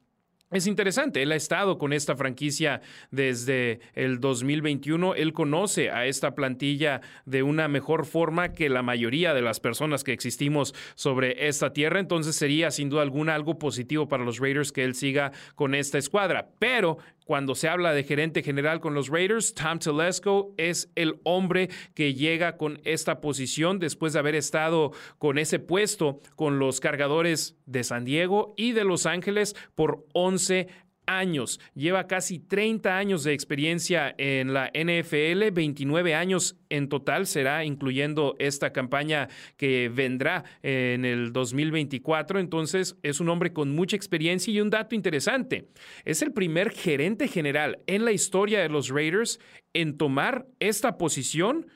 es 0.59 0.67
interesante, 0.67 1.23
él 1.23 1.33
ha 1.33 1.37
estado 1.37 1.79
con 1.79 1.93
esta 1.93 2.17
franquicia 2.17 2.81
desde 3.11 3.81
el 3.95 4.21
2021, 4.21 5.15
él 5.15 5.33
conoce 5.33 5.91
a 5.91 6.07
esta 6.07 6.35
plantilla 6.35 7.01
de 7.25 7.43
una 7.43 7.69
mejor 7.69 8.07
forma 8.07 8.53
que 8.53 8.69
la 8.69 8.83
mayoría 8.83 9.35
de 9.35 9.43
las 9.43 9.61
personas 9.61 10.05
que 10.05 10.13
existimos 10.13 10.75
sobre 10.95 11.49
esta 11.49 11.73
tierra, 11.73 12.01
entonces 12.01 12.37
sería 12.37 12.71
sin 12.71 12.89
duda 12.89 13.03
alguna 13.03 13.35
algo 13.35 13.59
positivo 13.59 14.09
para 14.09 14.25
los 14.25 14.39
Raiders 14.39 14.73
que 14.73 14.85
él 14.85 14.95
siga 14.95 15.33
con 15.55 15.75
esta 15.75 15.99
escuadra, 15.99 16.49
pero 16.59 16.99
cuando 17.25 17.55
se 17.55 17.69
habla 17.69 17.93
de 17.93 18.05
gerente 18.05 18.43
general 18.43 18.81
con 18.81 18.95
los 18.95 19.09
Raiders, 19.09 19.55
Tom 19.55 19.79
Telesco 19.79 20.55
es 20.57 20.91
el 20.95 21.21
hombre 21.25 21.71
que 21.95 22.15
llega 22.15 22.57
con 22.57 22.81
esta 22.85 23.21
posición 23.21 23.79
después 23.79 24.13
de 24.13 24.19
haber 24.19 24.35
estado 24.35 24.93
con 25.19 25.39
ese 25.39 25.59
puesto 25.59 26.21
con 26.37 26.59
los 26.59 26.81
cargadores 26.81 27.57
de 27.67 27.85
San 27.85 28.05
Diego 28.05 28.55
y 28.57 28.73
de 28.73 28.85
Los 28.85 29.07
Ángeles 29.07 29.57
por 29.75 30.07
11 30.13 30.69
años. 31.07 31.61
Lleva 31.75 32.07
casi 32.07 32.39
30 32.39 32.97
años 32.97 33.25
de 33.25 33.33
experiencia 33.33 34.15
en 34.19 34.55
la 34.55 34.71
NFL, 34.75 35.51
29 35.53 36.15
años 36.15 36.57
en 36.69 36.89
total 36.89 37.27
será, 37.27 37.65
incluyendo 37.65 38.35
esta 38.39 38.73
campaña 38.73 39.29
que 39.57 39.91
vendrá 39.93 40.45
en 40.63 41.05
el 41.05 41.33
2024. 41.33 42.41
Entonces, 42.41 42.97
es 43.03 43.21
un 43.21 43.29
hombre 43.29 43.53
con 43.53 43.75
mucha 43.75 43.97
experiencia 43.97 44.53
y 44.53 44.61
un 44.61 44.71
dato 44.71 44.95
interesante. 44.95 45.69
Es 46.05 46.23
el 46.23 46.33
primer 46.33 46.71
gerente 46.71 47.29
general 47.29 47.79
en 47.87 48.05
la 48.05 48.13
historia 48.13 48.61
de 48.61 48.69
los 48.69 48.89
Raiders 48.89 49.41
en 49.73 49.97
tomar 49.97 50.47
esta 50.61 50.99
posición 50.99 51.67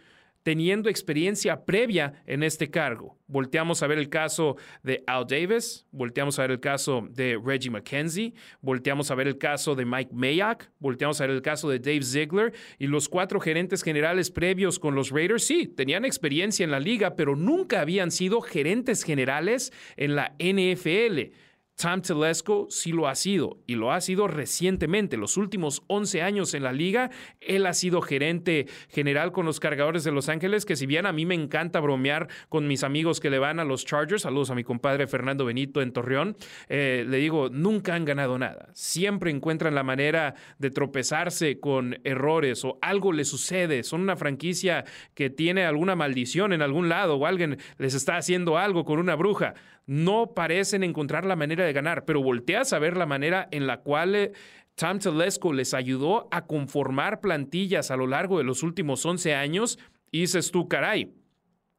teniendo 0.42 0.88
experiencia 0.88 1.64
previa 1.64 2.22
en 2.26 2.42
este 2.42 2.70
cargo. 2.70 3.18
Volteamos 3.26 3.82
a 3.82 3.86
ver 3.86 3.98
el 3.98 4.08
caso 4.08 4.56
de 4.82 5.04
Al 5.06 5.26
Davis, 5.26 5.86
volteamos 5.90 6.38
a 6.38 6.42
ver 6.42 6.52
el 6.52 6.60
caso 6.60 7.06
de 7.10 7.38
Reggie 7.42 7.70
McKenzie, 7.70 8.32
volteamos 8.62 9.10
a 9.10 9.14
ver 9.14 9.28
el 9.28 9.36
caso 9.36 9.74
de 9.74 9.84
Mike 9.84 10.10
Mayock, 10.14 10.64
volteamos 10.78 11.20
a 11.20 11.26
ver 11.26 11.36
el 11.36 11.42
caso 11.42 11.68
de 11.68 11.78
Dave 11.78 12.02
Ziegler 12.02 12.54
y 12.78 12.86
los 12.86 13.08
cuatro 13.08 13.40
gerentes 13.40 13.82
generales 13.82 14.30
previos 14.30 14.78
con 14.78 14.94
los 14.94 15.10
Raiders, 15.10 15.44
sí, 15.44 15.66
tenían 15.66 16.04
experiencia 16.04 16.64
en 16.64 16.70
la 16.70 16.80
liga, 16.80 17.16
pero 17.16 17.36
nunca 17.36 17.80
habían 17.80 18.10
sido 18.10 18.40
gerentes 18.40 19.02
generales 19.02 19.72
en 19.96 20.16
la 20.16 20.34
NFL. 20.38 21.34
Tom 21.78 22.02
Telesco 22.02 22.66
sí 22.70 22.90
lo 22.90 23.06
ha 23.06 23.14
sido 23.14 23.58
y 23.64 23.76
lo 23.76 23.92
ha 23.92 24.00
sido 24.00 24.26
recientemente. 24.26 25.16
Los 25.16 25.36
últimos 25.36 25.84
11 25.86 26.22
años 26.22 26.52
en 26.54 26.64
la 26.64 26.72
liga, 26.72 27.10
él 27.40 27.66
ha 27.66 27.72
sido 27.72 28.02
gerente 28.02 28.66
general 28.88 29.30
con 29.30 29.46
los 29.46 29.60
cargadores 29.60 30.02
de 30.02 30.10
Los 30.10 30.28
Ángeles, 30.28 30.64
que 30.64 30.74
si 30.74 30.86
bien 30.86 31.06
a 31.06 31.12
mí 31.12 31.24
me 31.24 31.36
encanta 31.36 31.78
bromear 31.78 32.26
con 32.48 32.66
mis 32.66 32.82
amigos 32.82 33.20
que 33.20 33.30
le 33.30 33.38
van 33.38 33.60
a 33.60 33.64
los 33.64 33.86
Chargers, 33.86 34.22
saludos 34.22 34.50
a 34.50 34.56
mi 34.56 34.64
compadre 34.64 35.06
Fernando 35.06 35.44
Benito 35.44 35.80
en 35.80 35.92
Torreón, 35.92 36.36
eh, 36.68 37.04
le 37.08 37.18
digo, 37.18 37.48
nunca 37.48 37.94
han 37.94 38.04
ganado 38.04 38.38
nada. 38.38 38.70
Siempre 38.72 39.30
encuentran 39.30 39.76
la 39.76 39.84
manera 39.84 40.34
de 40.58 40.70
tropezarse 40.70 41.60
con 41.60 42.00
errores 42.02 42.64
o 42.64 42.78
algo 42.82 43.12
les 43.12 43.28
sucede. 43.28 43.84
Son 43.84 44.00
una 44.00 44.16
franquicia 44.16 44.84
que 45.14 45.30
tiene 45.30 45.64
alguna 45.64 45.94
maldición 45.94 46.52
en 46.52 46.62
algún 46.62 46.88
lado 46.88 47.14
o 47.16 47.26
alguien 47.26 47.58
les 47.78 47.94
está 47.94 48.16
haciendo 48.16 48.58
algo 48.58 48.84
con 48.84 48.98
una 48.98 49.14
bruja 49.14 49.54
no 49.88 50.34
parecen 50.34 50.84
encontrar 50.84 51.24
la 51.24 51.34
manera 51.34 51.64
de 51.64 51.72
ganar, 51.72 52.04
pero 52.04 52.22
volteas 52.22 52.74
a 52.74 52.78
ver 52.78 52.94
la 52.96 53.06
manera 53.06 53.48
en 53.50 53.66
la 53.66 53.80
cual 53.80 54.14
eh, 54.14 54.32
Tom 54.74 54.98
Telesco 54.98 55.54
les 55.54 55.72
ayudó 55.72 56.28
a 56.30 56.46
conformar 56.46 57.22
plantillas 57.22 57.90
a 57.90 57.96
lo 57.96 58.06
largo 58.06 58.36
de 58.36 58.44
los 58.44 58.62
últimos 58.62 59.04
11 59.06 59.34
años 59.34 59.78
y 60.12 60.20
dices 60.20 60.50
tú, 60.50 60.68
caray, 60.68 61.14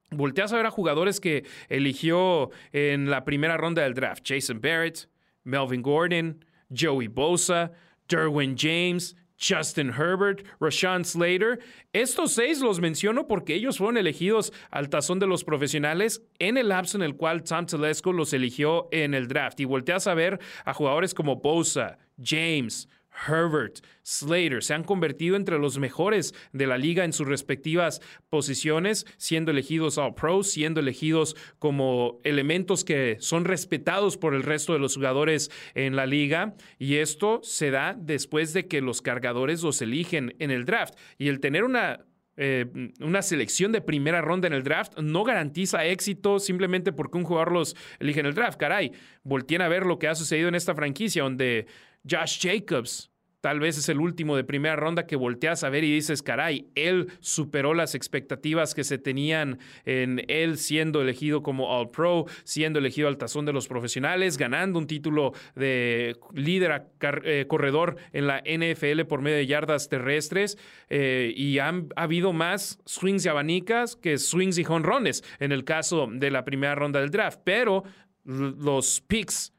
volteas 0.10 0.52
a 0.52 0.58
ver 0.58 0.66
a 0.66 0.72
jugadores 0.72 1.20
que 1.20 1.46
eligió 1.70 2.50
en 2.72 3.12
la 3.12 3.26
primera 3.26 3.58
ronda 3.58 3.84
del 3.84 3.94
draft, 3.94 4.24
Jason 4.28 4.60
Barrett, 4.60 5.08
Melvin 5.44 5.84
Gordon, 5.84 6.44
Joey 6.76 7.10
Bosa, 7.10 7.72
Derwin 8.08 8.56
James, 8.58 9.16
Justin 9.40 9.90
Herbert, 9.90 10.46
Rashawn 10.60 11.06
Slater. 11.06 11.60
Estos 11.94 12.34
seis 12.34 12.60
los 12.60 12.80
menciono 12.80 13.28
porque 13.28 13.56
ellos 13.56 13.78
fueron 13.78 13.98
elegidos 13.98 14.54
al 14.70 14.90
tazón 14.90 15.20
de 15.20 15.28
los 15.28 15.44
profesionales 15.44 16.22
en 16.38 16.58
el 16.58 16.70
lapso 16.70 16.98
en 16.98 17.04
el 17.04 17.16
cual 17.16 17.44
Tom 17.44 17.66
Telesco 17.66 18.14
los 18.14 18.34
eligió 18.34 18.90
en 18.92 19.14
el 19.14 19.28
draft. 19.28 19.60
Y 19.60 19.66
volteas 19.66 20.08
a 20.08 20.14
ver 20.14 20.40
a 20.66 20.74
jugadores 20.74 21.14
como 21.14 21.38
Bosa, 21.38 21.98
James, 22.22 22.88
Herbert, 23.28 23.80
Slater 24.04 24.64
se 24.64 24.74
han 24.74 24.84
convertido 24.84 25.36
entre 25.36 25.60
los 25.60 25.78
mejores 25.78 26.34
de 26.54 26.68
la 26.68 26.78
liga 26.78 27.04
en 27.04 27.14
sus 27.14 27.28
respectivas 27.28 28.02
posiciones, 28.30 29.06
siendo 29.18 29.52
elegidos 29.52 29.98
All 29.98 30.16
Pro, 30.16 30.44
siendo 30.44 30.80
elegidos 30.80 31.36
como 31.60 32.20
elementos 32.24 32.84
que 32.84 33.18
son 33.20 33.46
respetados 33.46 34.18
por 34.18 34.34
el 34.34 34.44
resto 34.44 34.74
de 34.74 34.80
los 34.80 34.96
jugadores 34.96 35.52
en 35.76 35.96
la 35.96 36.06
liga. 36.06 36.56
Y 36.78 36.96
esto 36.96 37.42
se 37.44 37.72
da 37.72 37.96
después 37.98 38.54
de 38.54 38.68
que 38.68 38.82
los 38.82 39.02
cargadores 39.02 39.62
los 39.64 39.82
eligen 39.82 40.36
en 40.40 40.52
el 40.52 40.66
draft. 40.66 40.96
Y 41.18 41.28
el 41.28 41.40
tener 41.40 41.64
una 41.64 42.06
eh, 42.42 42.68
una 43.02 43.22
selección 43.22 43.74
de 43.74 43.82
primera 43.82 44.22
ronda 44.22 44.48
en 44.48 44.54
el 44.54 44.64
draft 44.64 44.98
no 44.98 45.26
garantiza 45.26 45.84
éxito 45.84 46.40
simplemente 46.40 46.94
porque 46.94 47.18
un 47.18 47.26
jugador 47.26 47.52
los 47.52 47.76
elige 48.00 48.22
en 48.22 48.28
el 48.28 48.34
draft. 48.34 48.58
Caray, 48.58 48.94
volteen 49.24 49.62
a 49.62 49.68
ver 49.68 49.86
lo 49.86 50.00
que 50.00 50.08
ha 50.08 50.16
sucedido 50.16 50.48
en 50.48 50.56
esta 50.56 50.74
franquicia, 50.74 51.24
donde 51.24 51.68
Josh 52.10 52.40
Jacobs 52.42 53.09
Tal 53.42 53.60
vez 53.60 53.78
es 53.78 53.88
el 53.90 54.00
último 54.00 54.36
de 54.36 54.44
primera 54.44 54.76
ronda 54.76 55.08
que 55.08 55.16
volteas 55.16 55.64
a 55.64 55.70
ver 55.70 55.84
y 55.84 55.94
dices, 55.94 56.22
caray, 56.22 56.68
él 56.76 57.08
superó 57.20 57.74
las 57.74 57.96
expectativas 57.96 58.76
que 58.76 58.84
se 58.84 58.98
tenían 58.98 59.60
en 59.86 60.24
él 60.28 60.58
siendo 60.58 61.02
elegido 61.02 61.42
como 61.42 61.70
All 61.70 61.90
Pro, 61.90 62.26
siendo 62.44 62.80
elegido 62.80 63.08
al 63.08 63.18
tazón 63.18 63.46
de 63.46 63.54
los 63.54 63.68
profesionales, 63.68 64.38
ganando 64.38 64.78
un 64.78 64.88
título 64.88 65.34
de 65.56 66.18
líder 66.34 66.88
eh, 67.24 67.46
corredor 67.48 67.96
en 68.12 68.28
la 68.28 68.44
NFL 68.46 69.06
por 69.08 69.22
medio 69.22 69.38
de 69.38 69.48
yardas 69.48 69.88
terrestres. 69.88 70.58
Eh, 70.90 71.34
y 71.36 71.60
han 71.60 71.90
ha 71.96 72.04
habido 72.04 72.34
más 72.34 72.80
swings 72.86 73.26
y 73.26 73.30
abanicas 73.30 73.96
que 73.96 74.18
swings 74.18 74.58
y 74.58 74.64
jonrones 74.64 75.24
en 75.40 75.52
el 75.52 75.64
caso 75.64 76.08
de 76.12 76.32
la 76.32 76.44
primera 76.44 76.76
ronda 76.76 77.00
del 77.00 77.12
draft. 77.12 77.40
Pero 77.44 77.84
los 78.26 79.02
picks 79.02 79.54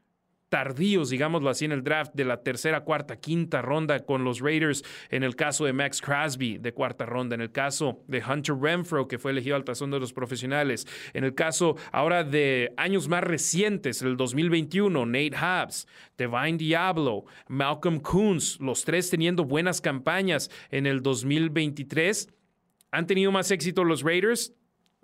tardíos, 0.51 1.09
digámoslo 1.09 1.49
así, 1.49 1.63
en 1.63 1.71
el 1.71 1.81
draft 1.81 2.13
de 2.13 2.25
la 2.25 2.43
tercera, 2.43 2.81
cuarta, 2.83 3.15
quinta 3.15 3.61
ronda 3.61 4.01
con 4.01 4.25
los 4.25 4.41
Raiders, 4.41 4.83
en 5.09 5.23
el 5.23 5.37
caso 5.37 5.63
de 5.63 5.71
Max 5.71 6.01
Crosby 6.01 6.57
de 6.57 6.73
cuarta 6.73 7.05
ronda, 7.05 7.35
en 7.35 7.41
el 7.41 7.53
caso 7.53 8.03
de 8.07 8.21
Hunter 8.21 8.57
Renfro, 8.57 9.07
que 9.07 9.17
fue 9.17 9.31
elegido 9.31 9.55
al 9.55 9.63
tazón 9.63 9.91
de 9.91 9.99
los 10.01 10.11
profesionales, 10.11 10.85
en 11.13 11.23
el 11.23 11.33
caso 11.35 11.77
ahora 11.93 12.25
de 12.25 12.73
años 12.75 13.07
más 13.07 13.23
recientes, 13.23 14.01
el 14.01 14.17
2021, 14.17 15.05
Nate 15.05 15.37
Hobbs, 15.37 15.87
Divine 16.17 16.57
Diablo, 16.57 17.23
Malcolm 17.47 18.01
Coons, 18.01 18.59
los 18.59 18.83
tres 18.83 19.09
teniendo 19.09 19.45
buenas 19.45 19.79
campañas 19.79 20.51
en 20.69 20.85
el 20.85 21.01
2023. 21.01 22.27
¿Han 22.91 23.07
tenido 23.07 23.31
más 23.31 23.51
éxito 23.51 23.85
los 23.85 24.03
Raiders? 24.03 24.53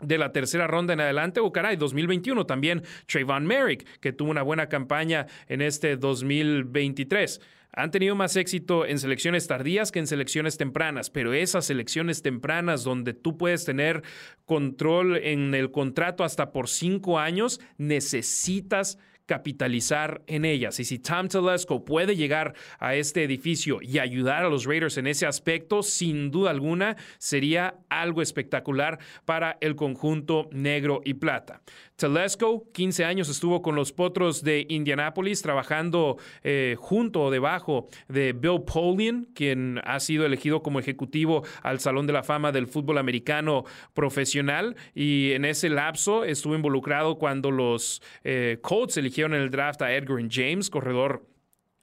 De 0.01 0.17
la 0.17 0.31
tercera 0.31 0.67
ronda 0.67 0.93
en 0.93 1.01
adelante, 1.01 1.39
o 1.39 1.51
caray, 1.51 1.75
2021 1.75 2.45
también 2.45 2.83
Trayvon 3.07 3.45
Merrick, 3.45 3.99
que 3.99 4.13
tuvo 4.13 4.31
una 4.31 4.43
buena 4.43 4.69
campaña 4.69 5.27
en 5.47 5.61
este 5.61 5.97
2023. 5.97 7.41
Han 7.73 7.91
tenido 7.91 8.15
más 8.15 8.35
éxito 8.35 8.85
en 8.85 8.97
selecciones 8.99 9.47
tardías 9.47 9.91
que 9.91 9.99
en 9.99 10.07
selecciones 10.07 10.57
tempranas, 10.57 11.09
pero 11.09 11.33
esas 11.33 11.65
selecciones 11.65 12.21
tempranas 12.21 12.83
donde 12.83 13.13
tú 13.13 13.37
puedes 13.37 13.65
tener 13.65 14.03
control 14.45 15.17
en 15.17 15.53
el 15.53 15.71
contrato 15.71 16.23
hasta 16.23 16.51
por 16.51 16.69
cinco 16.69 17.19
años, 17.19 17.59
necesitas 17.77 18.97
capitalizar 19.27 20.23
en 20.25 20.45
ellas. 20.45 20.79
Y 20.79 20.85
si 20.85 20.97
Tom 20.97 21.27
Telesco 21.27 21.85
puede 21.85 22.15
llegar 22.15 22.55
a 22.79 22.95
este 22.95 23.23
edificio 23.23 23.79
y 23.81 23.99
ayudar 23.99 24.43
a 24.43 24.49
los 24.49 24.65
Raiders 24.65 24.97
en 24.97 25.05
ese 25.05 25.27
aspecto, 25.27 25.83
sin 25.83 26.31
duda 26.31 26.49
alguna 26.49 26.97
sería 27.19 27.75
algo 27.89 28.23
espectacular 28.23 28.97
para 29.25 29.57
el 29.61 29.75
conjunto 29.75 30.49
negro 30.51 31.01
y 31.03 31.13
plata. 31.13 31.61
Telesco, 31.97 32.71
15 32.73 33.05
años 33.05 33.27
estuvo 33.27 33.63
con 33.63 33.75
los 33.75 33.91
Potros 33.91 34.43
de 34.43 34.67
Indianápolis 34.69 35.41
trabajando 35.41 36.17
eh, 36.43 36.75
junto 36.77 37.23
o 37.23 37.31
debajo 37.31 37.87
de 38.07 38.33
Bill 38.33 38.61
Polian, 38.71 39.25
quien 39.33 39.81
ha 39.83 39.99
sido 39.99 40.23
elegido 40.23 40.61
como 40.61 40.79
ejecutivo 40.79 41.43
al 41.63 41.79
Salón 41.79 42.05
de 42.05 42.13
la 42.13 42.21
Fama 42.21 42.51
del 42.51 42.67
Fútbol 42.67 42.99
Americano 42.99 43.65
Profesional. 43.95 44.75
Y 44.93 45.31
en 45.31 45.43
ese 45.43 45.69
lapso 45.69 46.23
estuvo 46.23 46.53
involucrado 46.53 47.17
cuando 47.17 47.49
los 47.49 48.03
eh, 48.23 48.59
Colts 48.61 48.97
eligieron 48.97 49.33
en 49.33 49.41
el 49.41 49.49
draft 49.49 49.81
a 49.81 49.91
Edgar 49.91 50.21
James, 50.29 50.69
corredor 50.69 51.25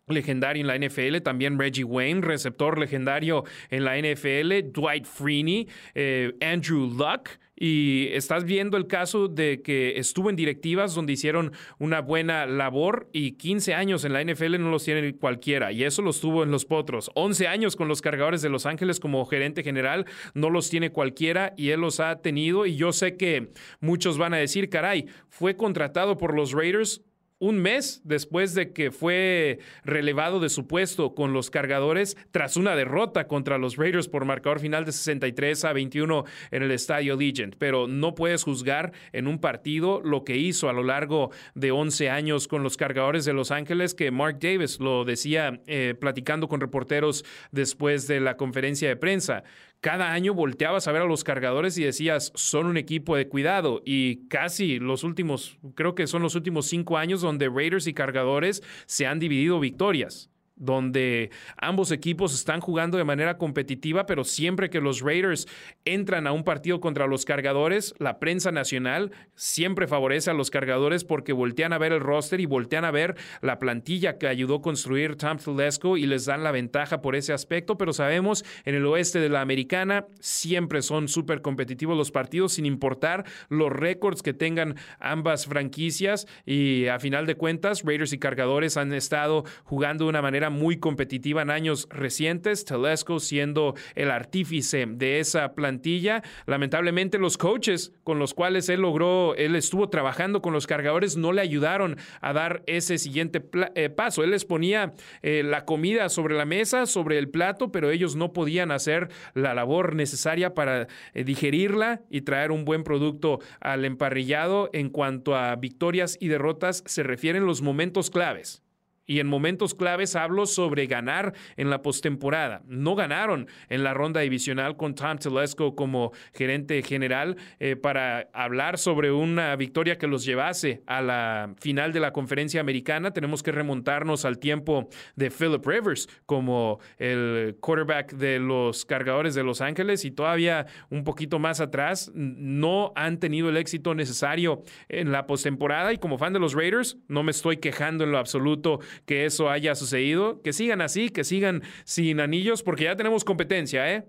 legendario 0.07 0.61
en 0.61 0.67
la 0.67 0.79
NFL, 0.79 1.23
también 1.23 1.59
Reggie 1.59 1.85
Wayne, 1.85 2.21
receptor 2.21 2.79
legendario 2.79 3.45
en 3.71 3.85
la 3.85 3.97
NFL, 3.97 4.71
Dwight 4.73 5.07
Freeney, 5.07 5.69
eh, 5.95 6.35
Andrew 6.41 6.87
Luck, 6.87 7.31
y 7.57 8.09
estás 8.13 8.45
viendo 8.45 8.77
el 8.77 8.87
caso 8.87 9.29
de 9.29 9.63
que 9.63 9.99
estuvo 9.99 10.31
en 10.31 10.37
directivas 10.37 10.95
donde 10.95 11.13
hicieron 11.13 11.53
una 11.79 12.01
buena 12.01 12.47
labor 12.47 13.09
y 13.13 13.33
15 13.33 13.75
años 13.75 14.05
en 14.05 14.13
la 14.13 14.25
NFL 14.25 14.59
no 14.59 14.71
los 14.71 14.85
tiene 14.85 15.15
cualquiera 15.17 15.73
y 15.73 15.85
eso 15.85 16.03
los 16.03 16.21
tuvo 16.21 16.43
en 16.43 16.51
los 16.51 16.65
Potros. 16.65 17.11
11 17.15 17.47
años 17.47 17.77
con 17.77 17.89
los 17.89 18.03
cargadores 18.03 18.43
de 18.43 18.49
Los 18.49 18.67
Ángeles 18.67 19.01
como 19.01 19.25
gerente 19.27 19.63
general 19.63 20.07
no 20.35 20.51
los 20.51 20.69
tiene 20.71 20.91
cualquiera 20.91 21.55
y 21.57 21.71
él 21.71 21.81
los 21.81 22.01
ha 22.01 22.21
tenido 22.21 22.67
y 22.67 22.77
yo 22.77 22.93
sé 22.93 23.17
que 23.17 23.53
muchos 23.81 24.19
van 24.19 24.35
a 24.35 24.39
decir, 24.39 24.69
caray, 24.69 25.07
fue 25.29 25.57
contratado 25.57 26.19
por 26.19 26.35
los 26.35 26.53
Raiders 26.53 27.03
un 27.39 27.59
mes 27.59 28.01
después 28.05 28.55
de 28.55 28.73
que 28.73 28.91
fue 28.91 29.59
relevado 29.85 30.41
de 30.41 30.49
su 30.49 30.67
puesto 30.67 31.15
con 31.15 31.33
los 31.33 31.51
cargadores 31.51 32.17
tras 32.31 32.57
una 32.57 32.77
derrota 32.77 33.27
contra 33.27 33.59
los 33.59 33.77
Raiders 33.77 34.09
por 34.09 34.25
marcador 34.25 34.61
final 34.61 34.85
de 34.85 34.93
63 34.93 35.65
a 35.65 35.73
21 35.73 36.25
en 36.51 36.63
el 36.63 36.71
estadio 36.71 37.17
Legend. 37.17 37.57
Pero 37.59 37.87
no 37.87 38.15
puedes 38.15 38.45
juzgar 38.45 38.93
en 39.13 39.27
un 39.27 39.39
partido 39.39 40.01
lo 40.01 40.25
que 40.25 40.37
hizo 40.37 40.69
a 40.69 40.73
lo 40.73 40.83
largo 40.83 41.31
de 41.55 41.71
11 41.71 42.11
años 42.11 42.49
con 42.49 42.63
los 42.63 42.77
cargadores 42.77 43.25
de 43.25 43.33
Los 43.33 43.51
Ángeles, 43.51 43.95
que 43.95 44.11
Mark 44.11 44.39
Davis 44.41 44.81
lo 44.81 45.05
decía 45.05 45.61
eh, 45.67 45.95
platicando 45.99 46.49
con 46.49 46.61
reporteros 46.61 47.25
después 47.51 48.07
de 48.07 48.21
la 48.21 48.37
conferencia 48.37 48.89
de 48.89 48.97
prensa 48.97 49.45
cada 49.85 50.15
año 50.15 50.33
volteabas 50.33 50.89
a 50.89 50.93
ver 50.93 51.03
a 51.03 51.05
los 51.05 51.25
cargadores 51.25 51.77
y 51.77 51.85
decías, 51.85 52.33
son 52.35 52.65
un 52.65 52.79
equipo 52.79 53.17
de 53.17 53.29
cuidado. 53.29 53.83
Y 53.85 54.27
casi 54.29 54.79
los 54.79 55.05
últimos, 55.05 55.59
creo 55.75 55.95
que 55.95 56.07
son 56.07 56.23
los 56.23 56.35
últimos 56.35 56.65
cinco 56.65 56.97
años 56.97 57.21
donde 57.21 57.51
Raiders 57.51 57.87
y 57.87 57.93
cargadores 57.93 58.63
se 58.87 59.07
han 59.07 59.19
dividido 59.19 59.61
victorias 59.61 60.31
donde 60.57 61.31
ambos 61.57 61.91
equipos 61.91 62.35
están 62.35 62.61
jugando 62.61 62.99
de 62.99 63.05
manera 63.05 63.39
competitiva, 63.39 64.07
pero 64.07 64.25
siempre 64.25 64.71
que 64.71 64.81
los 64.81 65.01
Raiders 65.01 65.47
entran 65.85 66.27
a 66.27 66.33
un 66.33 66.45
partido 66.45 66.81
contra 66.81 67.07
los 67.07 67.25
cargadores, 67.25 67.95
la 67.99 68.19
prensa 68.19 68.53
nacional 68.53 69.13
siempre 69.35 69.87
favorece 69.87 70.31
a 70.31 70.35
los 70.35 70.51
cargadores 70.51 71.05
porque 71.05 71.33
voltean 71.33 71.73
a 71.73 71.79
ver 71.79 71.93
el 71.93 72.01
roster 72.01 72.41
y 72.41 72.47
voltean 72.47 72.85
a 72.85 72.91
ver 72.91 73.17
la 73.41 73.59
plantilla 73.59 74.19
que 74.19 74.29
ayudó 74.29 74.57
a 74.57 74.63
construir 74.63 75.17
Tom 75.17 75.39
Telesco 75.39 75.97
y 75.97 76.07
les 76.07 76.27
dan 76.27 76.45
la 76.45 76.53
ventaja 76.53 77.03
por 77.03 77.17
ese 77.17 77.33
aspecto, 77.33 77.77
pero 77.77 77.93
sabemos 77.93 78.45
en 78.65 78.75
el 78.75 78.87
oeste 78.87 79.19
de 79.19 79.29
la 79.29 79.41
americana 79.41 80.07
siempre 80.21 80.83
son 80.83 81.09
súper 81.09 81.43
competitivos 81.43 81.97
los 81.97 82.11
partidos 82.11 82.55
sin 82.55 82.67
importar 82.67 83.25
los 83.49 83.73
récords 83.73 84.23
que 84.23 84.33
tengan 84.33 84.77
ambas 84.99 85.47
franquicias. 85.47 86.27
Y 86.45 86.87
a 86.87 86.99
final 86.99 87.27
de 87.27 87.37
cuentas 87.37 87.83
Raiders 87.85 88.13
y 88.13 88.19
cargadores 88.19 88.77
han 88.77 88.93
estado 88.93 89.45
jugando 89.65 90.05
de 90.05 90.11
una 90.11 90.23
manera 90.23 90.44
muy 90.51 90.79
competitiva 90.79 91.43
en 91.43 91.51
años 91.51 91.89
recientes, 91.91 92.65
Telesco 92.65 93.21
siendo 93.21 93.75
el 93.95 94.11
artífice 94.11 94.87
de 94.87 95.21
esa 95.21 95.55
plantilla. 95.55 96.23
Lamentablemente 96.47 97.19
los 97.19 97.39
coaches 97.39 97.93
con 98.05 98.19
los 98.19 98.35
cuales 98.35 98.69
él 98.69 98.81
logró, 98.81 99.35
él 99.37 99.57
estuvo 99.57 99.89
trabajando 99.89 100.43
con 100.43 100.53
los 100.53 100.67
cargadores, 100.67 101.17
no 101.17 101.33
le 101.33 101.43
ayudaron 101.43 101.97
a 102.21 102.33
dar 102.33 102.63
ese 102.67 102.99
siguiente 102.99 103.45
eh, 103.75 103.91
paso. 103.91 104.25
Él 104.25 104.31
les 104.31 104.45
ponía 104.45 104.95
eh, 105.23 105.43
la 105.45 105.65
comida 105.65 106.09
sobre 106.09 106.37
la 106.37 106.45
mesa, 106.45 106.87
sobre 106.87 107.19
el 107.19 107.29
plato, 107.29 107.71
pero 107.71 107.91
ellos 107.91 108.17
no 108.17 108.33
podían 108.33 108.71
hacer 108.71 109.09
la 109.35 109.55
labor 109.55 109.95
necesaria 109.95 110.55
para 110.55 110.89
eh, 111.15 111.25
digerirla 111.25 112.03
y 112.11 112.23
traer 112.23 112.51
un 112.51 112.65
buen 112.65 112.85
producto 112.85 113.41
al 113.61 113.85
emparrillado 113.85 114.71
en 114.73 114.91
cuanto 114.91 115.37
a 115.37 115.55
victorias 115.57 116.17
y 116.21 116.29
derrotas 116.29 116.83
se 116.87 117.03
refieren 117.03 117.47
los 117.47 117.63
momentos 117.63 118.11
claves. 118.11 118.64
Y 119.07 119.21
en 119.21 119.27
momentos 119.27 119.75
claves 119.75 120.17
hablo 120.17 120.47
sobre 120.47 120.87
ganar 120.87 121.35
en 121.57 121.71
la 121.71 121.83
postemporada. 121.83 122.63
No 122.67 122.95
ganaron 122.95 123.49
en 123.69 123.85
la 123.85 123.95
ronda 123.95 124.21
divisional 124.21 124.77
con 124.77 124.95
Tom 124.95 125.19
Telesco 125.19 125.75
como 125.75 126.13
gerente 126.33 126.83
general 126.83 127.37
eh, 127.59 127.77
para 127.77 128.29
hablar 128.33 128.79
sobre 128.79 129.13
una 129.13 129.55
victoria 129.57 129.99
que 129.99 130.07
los 130.07 130.25
llevase 130.25 130.83
a 130.87 131.03
la 131.03 131.55
final 131.61 131.93
de 131.93 132.01
la 132.01 132.13
conferencia 132.13 132.61
americana. 132.61 133.13
Tenemos 133.13 133.43
que 133.43 133.53
remontarnos 133.53 134.25
al 134.25 134.39
tiempo 134.39 134.89
de 135.17 135.31
Philip 135.31 135.65
Rivers 135.65 136.09
como 136.27 136.81
el 136.99 137.57
quarterback 137.61 138.15
de 138.15 138.39
los 138.39 138.85
cargadores 138.85 139.35
de 139.35 139.43
Los 139.43 139.61
Ángeles 139.61 140.05
y 140.05 140.11
todavía 140.11 140.67
un 140.91 141.05
poquito 141.05 141.39
más 141.39 141.61
atrás. 141.61 142.11
No 142.15 142.93
han 142.97 143.19
tenido 143.19 143.49
el 143.51 143.57
éxito 143.57 143.95
necesario 143.95 144.63
en 144.89 145.13
la 145.13 145.27
postemporada 145.27 145.93
y 145.93 145.99
como 145.99 146.19
fan 146.19 146.33
de 146.33 146.41
los 146.41 146.55
Raiders 146.55 146.97
no 147.09 147.23
me 147.23 147.31
estoy 147.31 147.59
quejando 147.59 148.05
en 148.05 148.13
lo 148.13 148.19
absoluto 148.19 148.81
que 149.07 149.25
eso 149.27 149.51
haya 149.51 149.75
sucedido. 149.75 150.41
Que 150.43 150.53
sigan 150.53 150.81
así, 150.81 151.09
que 151.09 151.25
sigan 151.25 151.63
sin 151.85 152.21
anillos, 152.21 152.63
porque 152.63 152.85
ya 152.85 152.97
tenemos 152.97 153.25
competencia, 153.25 153.93
¿eh? 153.93 154.05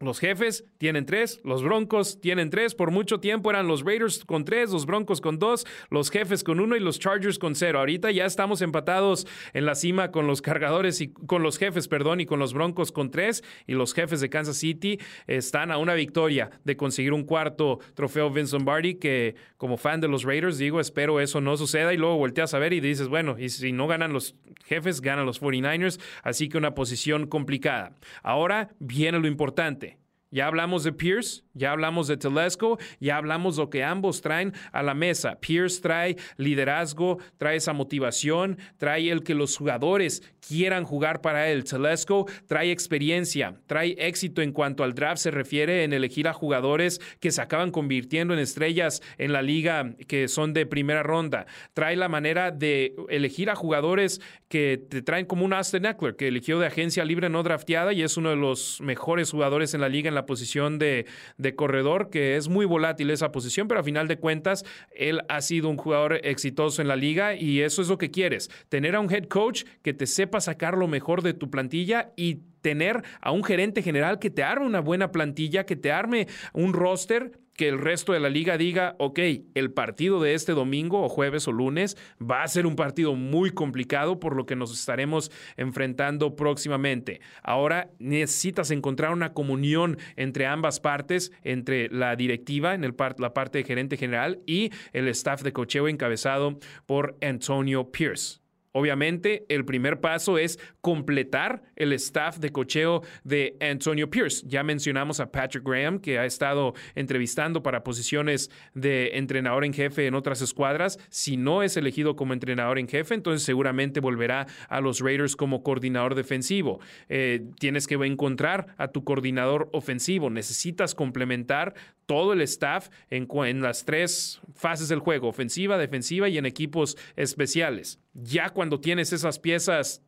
Los 0.00 0.20
jefes 0.20 0.64
tienen 0.78 1.06
tres, 1.06 1.40
los 1.42 1.64
Broncos 1.64 2.20
tienen 2.20 2.50
tres. 2.50 2.76
Por 2.76 2.92
mucho 2.92 3.18
tiempo 3.18 3.50
eran 3.50 3.66
los 3.66 3.84
Raiders 3.84 4.24
con 4.24 4.44
tres, 4.44 4.70
los 4.70 4.86
Broncos 4.86 5.20
con 5.20 5.40
dos, 5.40 5.66
los 5.90 6.10
jefes 6.10 6.44
con 6.44 6.60
uno 6.60 6.76
y 6.76 6.80
los 6.80 7.00
Chargers 7.00 7.38
con 7.38 7.56
cero. 7.56 7.80
Ahorita 7.80 8.12
ya 8.12 8.24
estamos 8.24 8.62
empatados 8.62 9.26
en 9.54 9.66
la 9.66 9.74
cima 9.74 10.12
con 10.12 10.28
los 10.28 10.40
cargadores 10.40 11.00
y 11.00 11.08
con 11.08 11.42
los 11.42 11.58
jefes, 11.58 11.88
perdón, 11.88 12.20
y 12.20 12.26
con 12.26 12.38
los 12.38 12.54
Broncos 12.54 12.92
con 12.92 13.10
tres. 13.10 13.42
Y 13.66 13.72
los 13.72 13.92
jefes 13.92 14.20
de 14.20 14.30
Kansas 14.30 14.56
City 14.56 15.00
están 15.26 15.72
a 15.72 15.78
una 15.78 15.94
victoria 15.94 16.50
de 16.64 16.76
conseguir 16.76 17.12
un 17.12 17.24
cuarto 17.24 17.80
trofeo 17.94 18.30
Vince 18.30 18.56
Lombardi. 18.56 18.94
Que 18.94 19.34
como 19.56 19.76
fan 19.76 20.00
de 20.00 20.06
los 20.06 20.22
Raiders 20.22 20.58
digo, 20.58 20.78
espero 20.78 21.18
eso 21.20 21.40
no 21.40 21.56
suceda. 21.56 21.92
Y 21.92 21.96
luego 21.96 22.16
volteas 22.16 22.54
a 22.54 22.60
ver 22.60 22.72
y 22.72 22.80
dices, 22.80 23.08
bueno, 23.08 23.36
y 23.36 23.48
si 23.48 23.72
no 23.72 23.88
ganan 23.88 24.12
los 24.12 24.36
jefes, 24.64 25.00
ganan 25.00 25.26
los 25.26 25.42
49ers. 25.42 26.00
Así 26.22 26.48
que 26.48 26.56
una 26.56 26.74
posición 26.74 27.26
complicada. 27.26 27.96
Ahora 28.22 28.68
viene 28.78 29.18
lo 29.18 29.26
importante. 29.26 29.87
Ya 30.30 30.46
hablamos 30.46 30.84
de 30.84 30.92
Pierce, 30.92 31.42
ya 31.54 31.72
hablamos 31.72 32.06
de 32.06 32.18
Telesco, 32.18 32.78
ya 33.00 33.16
hablamos 33.16 33.56
de 33.56 33.62
lo 33.62 33.70
que 33.70 33.82
ambos 33.82 34.20
traen 34.20 34.52
a 34.72 34.82
la 34.82 34.92
mesa. 34.92 35.40
Pierce 35.40 35.80
trae 35.80 36.16
liderazgo, 36.36 37.18
trae 37.38 37.56
esa 37.56 37.72
motivación, 37.72 38.58
trae 38.76 39.10
el 39.10 39.22
que 39.22 39.34
los 39.34 39.56
jugadores 39.56 40.22
quieran 40.46 40.84
jugar 40.84 41.22
para 41.22 41.48
él. 41.48 41.64
Telesco 41.64 42.26
trae 42.46 42.70
experiencia, 42.70 43.54
trae 43.66 43.96
éxito 43.98 44.42
en 44.42 44.52
cuanto 44.52 44.84
al 44.84 44.94
draft 44.94 45.22
se 45.22 45.30
refiere 45.30 45.84
en 45.84 45.94
elegir 45.94 46.28
a 46.28 46.34
jugadores 46.34 47.00
que 47.20 47.30
se 47.30 47.40
acaban 47.40 47.70
convirtiendo 47.70 48.34
en 48.34 48.40
estrellas 48.40 49.02
en 49.16 49.32
la 49.32 49.40
liga 49.40 49.94
que 50.06 50.28
son 50.28 50.52
de 50.52 50.66
primera 50.66 51.02
ronda. 51.02 51.46
Trae 51.72 51.96
la 51.96 52.08
manera 52.08 52.50
de 52.50 52.94
elegir 53.08 53.48
a 53.48 53.56
jugadores 53.56 54.20
que 54.48 54.78
te 54.88 55.02
traen 55.02 55.26
como 55.26 55.44
un 55.44 55.52
Aston 55.54 55.86
Eckler, 55.86 56.16
que 56.16 56.28
eligió 56.28 56.58
de 56.58 56.66
agencia 56.66 57.04
libre 57.04 57.28
no 57.28 57.42
drafteada 57.42 57.92
y 57.92 58.02
es 58.02 58.16
uno 58.16 58.30
de 58.30 58.36
los 58.36 58.80
mejores 58.80 59.30
jugadores 59.30 59.74
en 59.74 59.80
la 59.80 59.88
liga 59.88 60.08
en 60.08 60.14
la 60.18 60.26
posición 60.26 60.78
de, 60.78 61.06
de 61.36 61.54
corredor, 61.54 62.10
que 62.10 62.36
es 62.36 62.48
muy 62.48 62.66
volátil 62.66 63.10
esa 63.10 63.30
posición, 63.30 63.68
pero 63.68 63.80
a 63.80 63.84
final 63.84 64.08
de 64.08 64.18
cuentas, 64.18 64.64
él 64.94 65.20
ha 65.28 65.40
sido 65.40 65.68
un 65.68 65.76
jugador 65.76 66.20
exitoso 66.24 66.82
en 66.82 66.88
la 66.88 66.96
liga 66.96 67.34
y 67.34 67.60
eso 67.60 67.82
es 67.82 67.88
lo 67.88 67.98
que 67.98 68.10
quieres, 68.10 68.50
tener 68.68 68.96
a 68.96 69.00
un 69.00 69.12
head 69.12 69.24
coach 69.24 69.64
que 69.82 69.94
te 69.94 70.06
sepa 70.06 70.40
sacar 70.40 70.76
lo 70.76 70.88
mejor 70.88 71.22
de 71.22 71.34
tu 71.34 71.50
plantilla 71.50 72.12
y 72.16 72.42
tener 72.60 73.02
a 73.20 73.30
un 73.30 73.44
gerente 73.44 73.82
general 73.82 74.18
que 74.18 74.30
te 74.30 74.42
arme 74.42 74.66
una 74.66 74.80
buena 74.80 75.12
plantilla, 75.12 75.64
que 75.64 75.76
te 75.76 75.92
arme 75.92 76.26
un 76.52 76.72
roster 76.72 77.32
que 77.58 77.68
el 77.68 77.80
resto 77.80 78.12
de 78.12 78.20
la 78.20 78.30
liga 78.30 78.56
diga, 78.56 78.94
ok, 78.98 79.18
el 79.54 79.72
partido 79.72 80.22
de 80.22 80.34
este 80.34 80.52
domingo 80.52 81.02
o 81.02 81.08
jueves 81.08 81.48
o 81.48 81.52
lunes 81.52 81.96
va 82.18 82.44
a 82.44 82.48
ser 82.48 82.66
un 82.66 82.76
partido 82.76 83.16
muy 83.16 83.50
complicado 83.50 84.20
por 84.20 84.36
lo 84.36 84.46
que 84.46 84.54
nos 84.54 84.72
estaremos 84.72 85.32
enfrentando 85.56 86.36
próximamente. 86.36 87.20
Ahora 87.42 87.90
necesitas 87.98 88.70
encontrar 88.70 89.12
una 89.12 89.32
comunión 89.32 89.98
entre 90.14 90.46
ambas 90.46 90.78
partes, 90.78 91.32
entre 91.42 91.88
la 91.88 92.14
directiva, 92.14 92.74
en 92.74 92.84
el 92.84 92.94
la 93.18 93.34
parte 93.34 93.58
de 93.58 93.64
gerente 93.64 93.96
general 93.96 94.40
y 94.46 94.70
el 94.92 95.08
staff 95.08 95.42
de 95.42 95.52
cocheo 95.52 95.88
encabezado 95.88 96.60
por 96.86 97.16
Antonio 97.20 97.90
Pierce. 97.90 98.47
Obviamente, 98.72 99.44
el 99.48 99.64
primer 99.64 100.00
paso 100.00 100.38
es 100.38 100.58
completar 100.80 101.62
el 101.76 101.92
staff 101.94 102.38
de 102.38 102.50
cocheo 102.50 103.02
de 103.24 103.56
Antonio 103.60 104.10
Pierce. 104.10 104.44
Ya 104.46 104.62
mencionamos 104.62 105.20
a 105.20 105.30
Patrick 105.30 105.64
Graham, 105.64 105.98
que 106.00 106.18
ha 106.18 106.24
estado 106.24 106.74
entrevistando 106.94 107.62
para 107.62 107.82
posiciones 107.84 108.50
de 108.74 109.18
entrenador 109.18 109.64
en 109.64 109.72
jefe 109.72 110.06
en 110.06 110.14
otras 110.14 110.42
escuadras. 110.42 110.98
Si 111.08 111.36
no 111.36 111.62
es 111.62 111.76
elegido 111.76 112.16
como 112.16 112.32
entrenador 112.32 112.78
en 112.78 112.88
jefe, 112.88 113.14
entonces 113.14 113.42
seguramente 113.42 114.00
volverá 114.00 114.46
a 114.68 114.80
los 114.80 115.00
Raiders 115.00 115.36
como 115.36 115.62
coordinador 115.62 116.14
defensivo. 116.14 116.80
Eh, 117.08 117.46
tienes 117.58 117.86
que 117.86 117.94
encontrar 117.94 118.74
a 118.76 118.88
tu 118.88 119.04
coordinador 119.04 119.68
ofensivo. 119.72 120.30
Necesitas 120.30 120.94
complementar 120.94 121.74
todo 122.08 122.32
el 122.32 122.40
staff 122.40 122.88
en, 123.10 123.60
las 123.60 123.84
tres 123.84 124.40
fases 124.54 124.88
del 124.88 124.98
juego, 124.98 125.28
ofensiva, 125.28 125.76
defensiva 125.76 126.30
y 126.30 126.38
en 126.38 126.46
equipos 126.46 126.96
especiales. 127.16 128.00
Ya 128.14 128.48
cuando 128.48 128.80
tienes 128.80 129.12
esas 129.12 129.38
piezas 129.38 130.02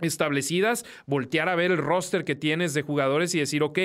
establecidas, 0.00 0.84
voltear 1.06 1.48
a 1.48 1.54
ver 1.54 1.70
el 1.70 1.78
roster 1.78 2.24
que 2.24 2.34
tienes 2.34 2.74
de 2.74 2.82
jugadores 2.82 3.36
y 3.36 3.38
decir, 3.38 3.62
ok, 3.62 3.78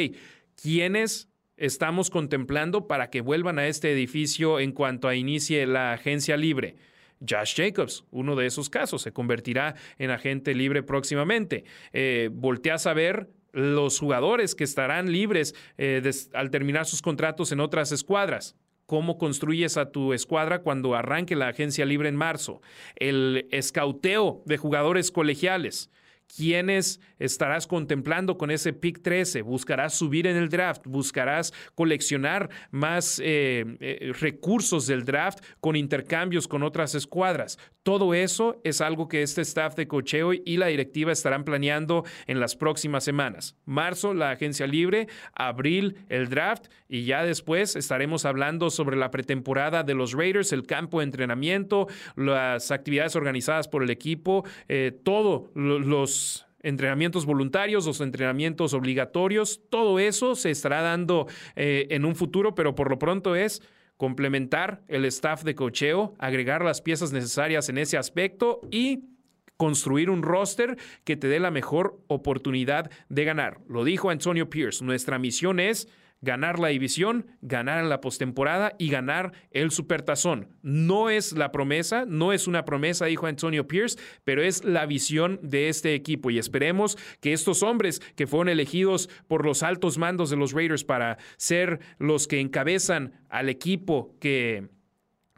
¿quiénes 0.60 1.30
estamos 1.58 2.10
contemplando 2.10 2.88
para 2.88 3.12
que 3.12 3.22
vuelvan 3.22 3.60
a 3.60 3.68
este 3.68 3.92
edificio 3.92 4.60
en 4.60 4.72
cuanto 4.72 5.08
a 5.08 5.16
inicie 5.16 5.68
la 5.68 5.94
agencia 5.94 6.38
libre? 6.38 6.76
Josh 7.22 7.54
Jacobs, 7.56 8.04
uno 8.10 8.36
de 8.36 8.48
esos 8.48 8.72
casos, 8.72 9.04
se 9.04 9.14
convertirá 9.14 9.76
en 10.00 10.10
agente 10.10 10.56
libre 10.56 10.82
próximamente. 10.82 11.66
Eh, 11.94 12.32
volteas 12.34 12.88
a 12.88 12.96
ver 12.96 13.30
los 13.52 14.00
jugadores 14.00 14.56
que 14.56 14.64
estarán 14.64 15.12
libres 15.12 15.56
eh, 15.78 16.02
al 16.34 16.52
terminar 16.52 16.86
sus 16.86 17.02
contratos 17.02 17.52
en 17.52 17.60
otras 17.60 17.92
escuadras 17.92 18.56
cómo 18.90 19.20
construyes 19.20 19.78
a 19.78 19.92
tu 19.92 20.14
escuadra 20.14 20.64
cuando 20.64 20.96
arranque 20.96 21.36
la 21.36 21.50
agencia 21.50 21.86
libre 21.86 22.10
en 22.10 22.16
marzo, 22.16 22.60
el 22.96 23.48
escauteo 23.52 24.42
de 24.48 24.58
jugadores 24.58 25.12
colegiales. 25.12 25.92
Quiénes 26.36 27.00
estarás 27.18 27.68
contemplando 27.68 28.38
con 28.38 28.52
ese 28.52 28.74
pick 28.74 29.02
13. 29.02 29.42
Buscarás 29.42 29.94
subir 29.94 30.28
en 30.28 30.38
el 30.38 30.50
draft, 30.50 30.86
buscarás 30.86 31.54
coleccionar 31.76 32.50
más 32.72 33.20
eh, 33.24 33.66
eh, 33.80 34.14
recursos 34.20 34.88
del 34.88 35.06
draft 35.06 35.44
con 35.60 35.76
intercambios 35.76 36.48
con 36.48 36.64
otras 36.64 36.96
escuadras. 36.96 37.58
Todo 37.84 38.14
eso 38.14 38.62
es 38.64 38.82
algo 38.82 39.08
que 39.08 39.24
este 39.24 39.42
staff 39.42 39.76
de 39.76 39.88
cocheo 39.88 40.34
y 40.34 40.58
la 40.58 40.68
directiva 40.68 41.12
estarán 41.12 41.44
planeando 41.44 42.04
en 42.28 42.40
las 42.40 42.56
próximas 42.56 43.04
semanas. 43.04 43.56
Marzo, 43.66 44.14
la 44.14 44.32
agencia 44.32 44.68
libre, 44.68 45.08
abril, 45.34 45.96
el 46.10 46.30
draft 46.30 46.68
y 46.88 47.06
ya 47.06 47.24
después 47.24 47.76
estaremos 47.76 48.26
hablando 48.26 48.70
sobre 48.70 48.98
la 48.98 49.12
pretemporada 49.12 49.84
de 49.84 49.94
los 49.94 50.14
Raiders, 50.14 50.54
el 50.54 50.66
campo 50.66 51.00
de 51.00 51.06
entrenamiento, 51.06 51.88
las 52.16 52.72
actividades 52.72 53.16
organizadas 53.16 53.68
por 53.68 53.84
el 53.84 53.90
equipo, 53.90 54.44
eh, 54.68 54.92
todos 55.04 55.50
los 55.56 56.19
entrenamientos 56.62 57.26
voluntarios, 57.26 57.86
los 57.86 58.02
entrenamientos 58.02 58.74
obligatorios, 58.74 59.62
todo 59.70 60.00
eso 60.00 60.36
se 60.36 60.52
estará 60.52 60.82
dando 60.82 61.28
eh, 61.56 61.88
en 61.90 62.06
un 62.06 62.16
futuro, 62.16 62.56
pero 62.56 62.76
por 62.76 62.90
lo 62.90 63.00
pronto 63.00 63.36
es 63.36 63.62
complementar 63.98 64.82
el 64.88 65.06
staff 65.06 65.44
de 65.44 65.56
cocheo, 65.56 66.14
agregar 66.20 66.64
las 66.64 66.82
piezas 66.82 67.12
necesarias 67.12 67.70
en 67.70 67.78
ese 67.78 67.98
aspecto 67.98 68.62
y 68.72 69.10
construir 69.58 70.10
un 70.10 70.24
roster 70.24 70.78
que 71.04 71.18
te 71.18 71.28
dé 71.28 71.40
la 71.42 71.52
mejor 71.52 72.00
oportunidad 72.08 72.90
de 73.10 73.26
ganar. 73.26 73.60
Lo 73.68 73.84
dijo 73.84 74.10
Antonio 74.10 74.50
Pierce, 74.50 74.86
nuestra 74.86 75.20
misión 75.20 75.60
es 75.60 75.90
ganar 76.22 76.60
la 76.60 76.70
división, 76.70 77.28
ganar 77.42 77.82
en 77.82 77.90
la 77.90 78.02
postemporada 78.02 78.74
y 78.78 78.90
ganar 78.90 79.34
el 79.52 79.72
supertazón. 79.72 80.50
No 80.62 81.10
es 81.10 81.34
la 81.34 81.52
promesa, 81.52 82.06
no 82.06 82.34
es 82.34 82.48
una 82.48 82.66
promesa, 82.66 83.06
dijo 83.06 83.28
Antonio 83.28 83.68
Pierce, 83.68 83.98
pero 84.24 84.42
es 84.42 84.64
la 84.64 84.86
visión 84.86 85.40
de 85.42 85.70
este 85.70 85.94
equipo. 85.94 86.30
Y 86.30 86.40
esperemos 86.40 86.98
que 87.22 87.34
estos 87.34 87.64
hombres 87.64 88.02
que 88.16 88.28
fueron 88.28 88.50
elegidos 88.50 89.10
por 89.28 89.46
los 89.46 89.64
altos 89.64 89.98
mandos 89.98 90.30
de 90.30 90.38
los 90.38 90.54
Raiders 90.54 90.84
para 90.84 91.18
ser 91.38 91.80
los 91.98 92.28
que 92.28 92.40
encabezan 92.40 93.14
al 93.30 93.50
equipo 93.50 94.16
que, 94.20 94.70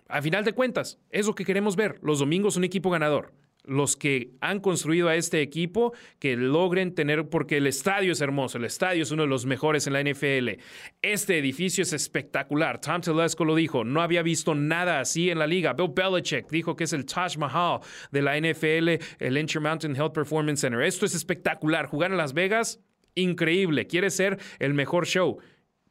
a 0.07 0.21
final 0.21 0.43
de 0.43 0.53
cuentas, 0.53 0.99
es 1.09 1.27
lo 1.27 1.35
que 1.35 1.45
queremos 1.45 1.75
ver, 1.75 1.99
los 2.01 2.19
domingos 2.19 2.57
un 2.57 2.63
equipo 2.63 2.89
ganador 2.89 3.33
los 3.63 3.95
que 3.95 4.31
han 4.41 4.59
construido 4.59 5.07
a 5.07 5.15
este 5.15 5.41
equipo 5.41 5.93
que 6.19 6.35
logren 6.35 6.95
tener, 6.95 7.29
porque 7.29 7.57
el 7.57 7.67
estadio 7.67 8.11
es 8.11 8.21
hermoso, 8.21 8.57
el 8.57 8.65
estadio 8.65 9.03
es 9.03 9.11
uno 9.11 9.23
de 9.23 9.29
los 9.29 9.45
mejores 9.45 9.87
en 9.87 9.93
la 9.93 10.03
NFL. 10.03 10.61
Este 11.01 11.37
edificio 11.37 11.83
es 11.83 11.93
espectacular. 11.93 12.81
Tom 12.81 13.01
Telesco 13.01 13.45
lo 13.45 13.55
dijo, 13.55 13.83
no 13.83 14.01
había 14.01 14.23
visto 14.23 14.55
nada 14.55 14.99
así 14.99 15.29
en 15.29 15.39
la 15.39 15.47
liga. 15.47 15.73
Bill 15.73 15.93
Belichick 15.93 16.49
dijo 16.49 16.75
que 16.75 16.85
es 16.85 16.93
el 16.93 17.05
Taj 17.05 17.37
Mahal 17.37 17.81
de 18.11 18.21
la 18.21 18.39
NFL, 18.39 19.03
el 19.19 19.37
Intermountain 19.37 19.95
Health 19.95 20.13
Performance 20.13 20.61
Center. 20.61 20.81
Esto 20.81 21.05
es 21.05 21.15
espectacular. 21.15 21.85
Jugar 21.85 22.11
en 22.11 22.17
Las 22.17 22.33
Vegas, 22.33 22.79
increíble. 23.15 23.87
Quiere 23.87 24.09
ser 24.09 24.39
el 24.59 24.73
mejor 24.73 25.05
show. 25.05 25.39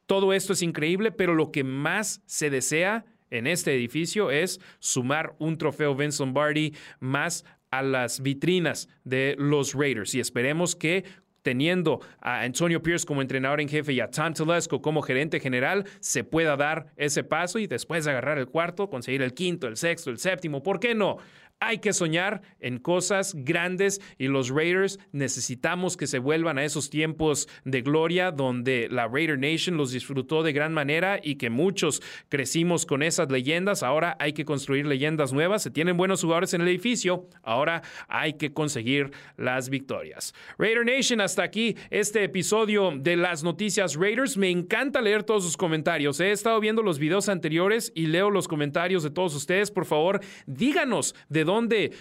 Todo 0.06 0.32
esto 0.32 0.54
es 0.54 0.62
increíble, 0.62 1.12
pero 1.12 1.34
lo 1.34 1.52
que 1.52 1.62
más 1.62 2.22
se 2.26 2.50
desea 2.50 3.04
en 3.30 3.46
este 3.46 3.74
edificio 3.74 4.30
es 4.30 4.60
sumar 4.80 5.36
un 5.38 5.56
trofeo 5.56 5.94
Vince 5.94 6.22
Lombardi 6.22 6.74
más 6.98 7.44
a 7.70 7.82
las 7.82 8.20
vitrinas 8.20 8.88
de 9.04 9.36
los 9.38 9.74
Raiders 9.74 10.14
y 10.14 10.20
esperemos 10.20 10.74
que 10.74 11.04
teniendo 11.42 12.00
a 12.20 12.42
Antonio 12.42 12.82
Pierce 12.82 13.06
como 13.06 13.22
entrenador 13.22 13.60
en 13.60 13.68
jefe 13.68 13.92
y 13.92 14.00
a 14.00 14.10
Tom 14.10 14.34
Telesco 14.34 14.82
como 14.82 15.02
gerente 15.02 15.40
general, 15.40 15.84
se 16.00 16.24
pueda 16.24 16.56
dar 16.56 16.92
ese 16.96 17.24
paso 17.24 17.58
y 17.58 17.66
después 17.66 18.04
de 18.04 18.10
agarrar 18.10 18.38
el 18.38 18.46
cuarto, 18.46 18.90
conseguir 18.90 19.22
el 19.22 19.32
quinto, 19.32 19.66
el 19.66 19.76
sexto, 19.76 20.10
el 20.10 20.18
séptimo, 20.18 20.62
¿por 20.62 20.80
qué 20.80 20.94
no? 20.94 21.16
Hay 21.62 21.78
que 21.78 21.92
soñar 21.92 22.40
en 22.58 22.78
cosas 22.78 23.34
grandes 23.36 24.00
y 24.16 24.28
los 24.28 24.48
Raiders 24.48 24.98
necesitamos 25.12 25.98
que 25.98 26.06
se 26.06 26.18
vuelvan 26.18 26.56
a 26.56 26.64
esos 26.64 26.88
tiempos 26.88 27.48
de 27.66 27.82
gloria 27.82 28.30
donde 28.30 28.88
la 28.90 29.06
Raider 29.06 29.38
Nation 29.38 29.76
los 29.76 29.92
disfrutó 29.92 30.42
de 30.42 30.54
gran 30.54 30.72
manera 30.72 31.20
y 31.22 31.34
que 31.34 31.50
muchos 31.50 32.00
crecimos 32.30 32.86
con 32.86 33.02
esas 33.02 33.30
leyendas. 33.30 33.82
Ahora 33.82 34.16
hay 34.20 34.32
que 34.32 34.46
construir 34.46 34.86
leyendas 34.86 35.34
nuevas. 35.34 35.62
Se 35.62 35.70
tienen 35.70 35.98
buenos 35.98 36.22
jugadores 36.22 36.54
en 36.54 36.62
el 36.62 36.68
edificio. 36.68 37.28
Ahora 37.42 37.82
hay 38.08 38.32
que 38.38 38.54
conseguir 38.54 39.10
las 39.36 39.68
victorias. 39.68 40.34
Raider 40.56 40.86
Nation, 40.86 41.20
hasta 41.20 41.42
aquí 41.42 41.76
este 41.90 42.24
episodio 42.24 42.94
de 42.96 43.16
las 43.16 43.44
noticias 43.44 43.96
Raiders. 43.96 44.38
Me 44.38 44.48
encanta 44.48 45.02
leer 45.02 45.24
todos 45.24 45.44
sus 45.44 45.58
comentarios. 45.58 46.20
He 46.20 46.30
estado 46.30 46.58
viendo 46.58 46.82
los 46.82 46.98
videos 46.98 47.28
anteriores 47.28 47.92
y 47.94 48.06
leo 48.06 48.30
los 48.30 48.48
comentarios 48.48 49.02
de 49.02 49.10
todos 49.10 49.34
ustedes. 49.34 49.70
Por 49.70 49.84
favor, 49.84 50.20
díganos 50.46 51.14
de 51.28 51.44
dónde 51.44 51.49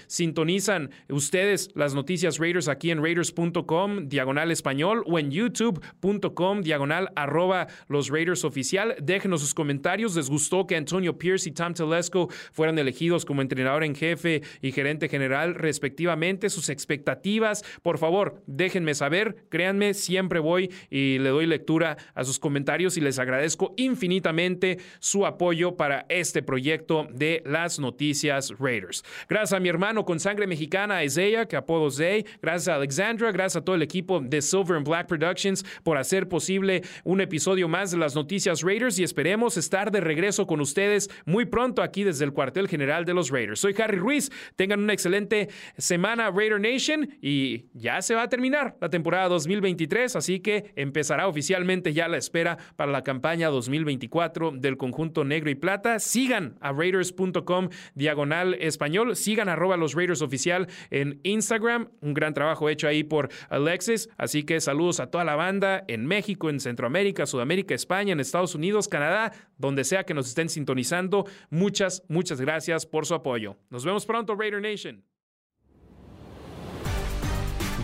sintonizan 0.08 0.92
ustedes 1.10 1.70
las 1.76 1.96
noticias 1.96 2.38
Raiders 2.38 2.68
aquí 2.68 2.92
en 2.92 3.02
raiders.com, 3.02 4.08
diagonal 4.08 4.52
español, 4.52 5.04
o 5.06 5.20
en 5.20 5.32
youtube.com, 5.32 6.62
diagonal 6.62 7.10
arroba 7.16 7.68
los 7.88 8.10
Raiders 8.10 8.44
oficial. 8.44 8.96
Déjenos 9.02 9.42
sus 9.42 9.54
comentarios. 9.54 10.16
¿Les 10.16 10.30
gustó 10.30 10.68
que 10.68 10.76
Antonio 10.76 11.18
Pierce 11.18 11.50
y 11.50 11.52
Tom 11.52 11.74
Telesco 11.74 12.30
fueran 12.52 12.78
elegidos 12.78 13.26
como 13.26 13.42
entrenador 13.42 13.84
en 13.84 13.96
jefe 13.96 14.42
y 14.62 14.72
gerente 14.72 15.10
general 15.10 15.56
respectivamente? 15.56 16.50
Sus 16.50 16.70
expectativas, 16.70 17.64
por 17.82 17.98
favor, 17.98 18.42
déjenme 18.46 18.94
saber. 18.94 19.46
Créanme, 19.50 19.94
siempre 19.94 20.40
voy 20.40 20.72
y 20.90 21.20
le 21.20 21.30
doy 21.30 21.46
lectura 21.46 21.98
a 22.14 22.24
sus 22.24 22.40
comentarios 22.40 22.98
y 22.98 23.02
les 23.02 23.20
agradezco 23.20 23.74
infinitamente 23.78 24.80
su 25.00 25.26
apoyo 25.26 25.76
para 25.76 26.06
este 26.10 26.44
proyecto 26.44 27.08
de 27.12 27.42
las 27.46 27.80
noticias 27.80 28.54
Raiders. 28.60 29.04
Gracias 29.40 29.56
a 29.56 29.62
mi 29.62 29.70
hermano 29.70 30.04
con 30.04 30.20
sangre 30.20 30.48
mexicana, 30.48 31.02
Isaiah, 31.02 31.46
que 31.46 31.56
apodo 31.56 31.90
Zay. 31.90 32.26
Gracias 32.42 32.68
a 32.68 32.76
Alexandra. 32.76 33.32
Gracias 33.32 33.62
a 33.62 33.64
todo 33.64 33.74
el 33.78 33.82
equipo 33.82 34.20
de 34.20 34.42
Silver 34.42 34.76
and 34.76 34.86
Black 34.86 35.08
Productions 35.08 35.64
por 35.82 35.98
hacer 35.98 36.28
posible 36.28 36.82
un 37.06 37.22
episodio 37.22 37.70
más 37.70 37.90
de 37.92 37.98
las 37.98 38.16
noticias 38.16 38.64
Raiders 38.64 39.00
y 39.00 39.04
esperemos 39.04 39.56
estar 39.56 39.92
de 39.92 40.02
regreso 40.02 40.46
con 40.46 40.60
ustedes 40.60 41.10
muy 41.24 41.46
pronto 41.46 41.82
aquí 41.82 42.04
desde 42.04 42.26
el 42.26 42.34
cuartel 42.34 42.68
general 42.68 43.06
de 43.06 43.14
los 43.14 43.30
Raiders. 43.30 43.62
Soy 43.62 43.74
Harry 43.82 43.98
Ruiz. 43.98 44.30
Tengan 44.58 44.84
una 44.84 44.92
excelente 44.92 45.48
semana 45.78 46.30
Raider 46.32 46.60
Nation 46.60 47.08
y 47.22 47.68
ya 47.74 48.02
se 48.02 48.16
va 48.16 48.24
a 48.24 48.28
terminar 48.28 48.76
la 48.82 48.90
temporada 48.90 49.30
2023, 49.30 50.18
así 50.18 50.42
que 50.42 50.74
empezará 50.76 51.30
oficialmente 51.30 51.94
ya 51.94 52.10
la 52.10 52.18
espera 52.18 52.58
para 52.76 52.92
la 52.92 53.06
campaña 53.06 53.48
2024 53.48 54.52
del 54.52 54.76
conjunto 54.76 55.24
negro 55.24 55.50
y 55.50 55.56
plata. 55.56 56.00
Sigan 56.00 56.58
a 56.60 56.74
raiders.com 56.74 57.70
diagonal 57.96 58.56
español 58.56 59.16
Sigan 59.30 59.80
los 59.80 59.94
Raiders 59.94 60.24
oficial 60.24 60.68
en 60.90 61.20
Instagram. 61.22 61.90
Un 62.02 62.16
gran 62.16 62.34
trabajo 62.34 62.68
hecho 62.68 62.88
ahí 62.88 63.04
por 63.04 63.30
Alexis. 63.50 64.10
Así 64.18 64.42
que 64.44 64.60
saludos 64.60 65.00
a 65.00 65.12
toda 65.12 65.24
la 65.24 65.36
banda 65.36 65.84
en 65.88 66.08
México, 66.08 66.50
en 66.50 66.60
Centroamérica, 66.60 67.28
Sudamérica, 67.28 67.76
España, 67.76 68.14
en 68.14 68.20
Estados 68.20 68.56
Unidos, 68.56 68.88
Canadá, 68.88 69.32
donde 69.60 69.84
sea 69.84 70.04
que 70.04 70.16
nos 70.16 70.30
estén 70.30 70.50
sintonizando. 70.50 71.28
Muchas, 71.52 72.02
muchas 72.08 72.42
gracias 72.42 72.88
por 72.88 73.06
su 73.06 73.14
apoyo. 73.14 73.56
Nos 73.70 73.86
vemos 73.86 74.08
pronto, 74.08 74.36
Raider 74.36 74.64
Nation. 74.64 75.04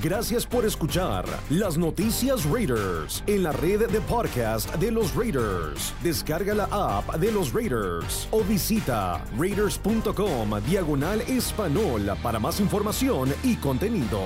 Gracias 0.06 0.46
por 0.46 0.66
escuchar 0.66 1.26
las 1.50 1.80
noticias 1.80 2.46
Raiders 2.46 3.24
en 3.26 3.42
la 3.42 3.52
red 3.52 3.90
de 3.90 4.02
podcast 4.02 4.72
de 4.76 4.92
los 4.92 5.16
Raiders. 5.16 5.96
Descarga 6.04 6.54
la 6.54 6.68
app 6.72 7.16
de 7.16 7.32
los 7.32 7.52
Raiders 7.52 8.28
o 8.30 8.44
visita 8.44 9.26
raiders.com 9.36 10.62
diagonal 10.68 11.22
español 11.22 12.16
para 12.22 12.38
más 12.38 12.60
información 12.60 13.34
y 13.42 13.56
contenido. 13.56 14.22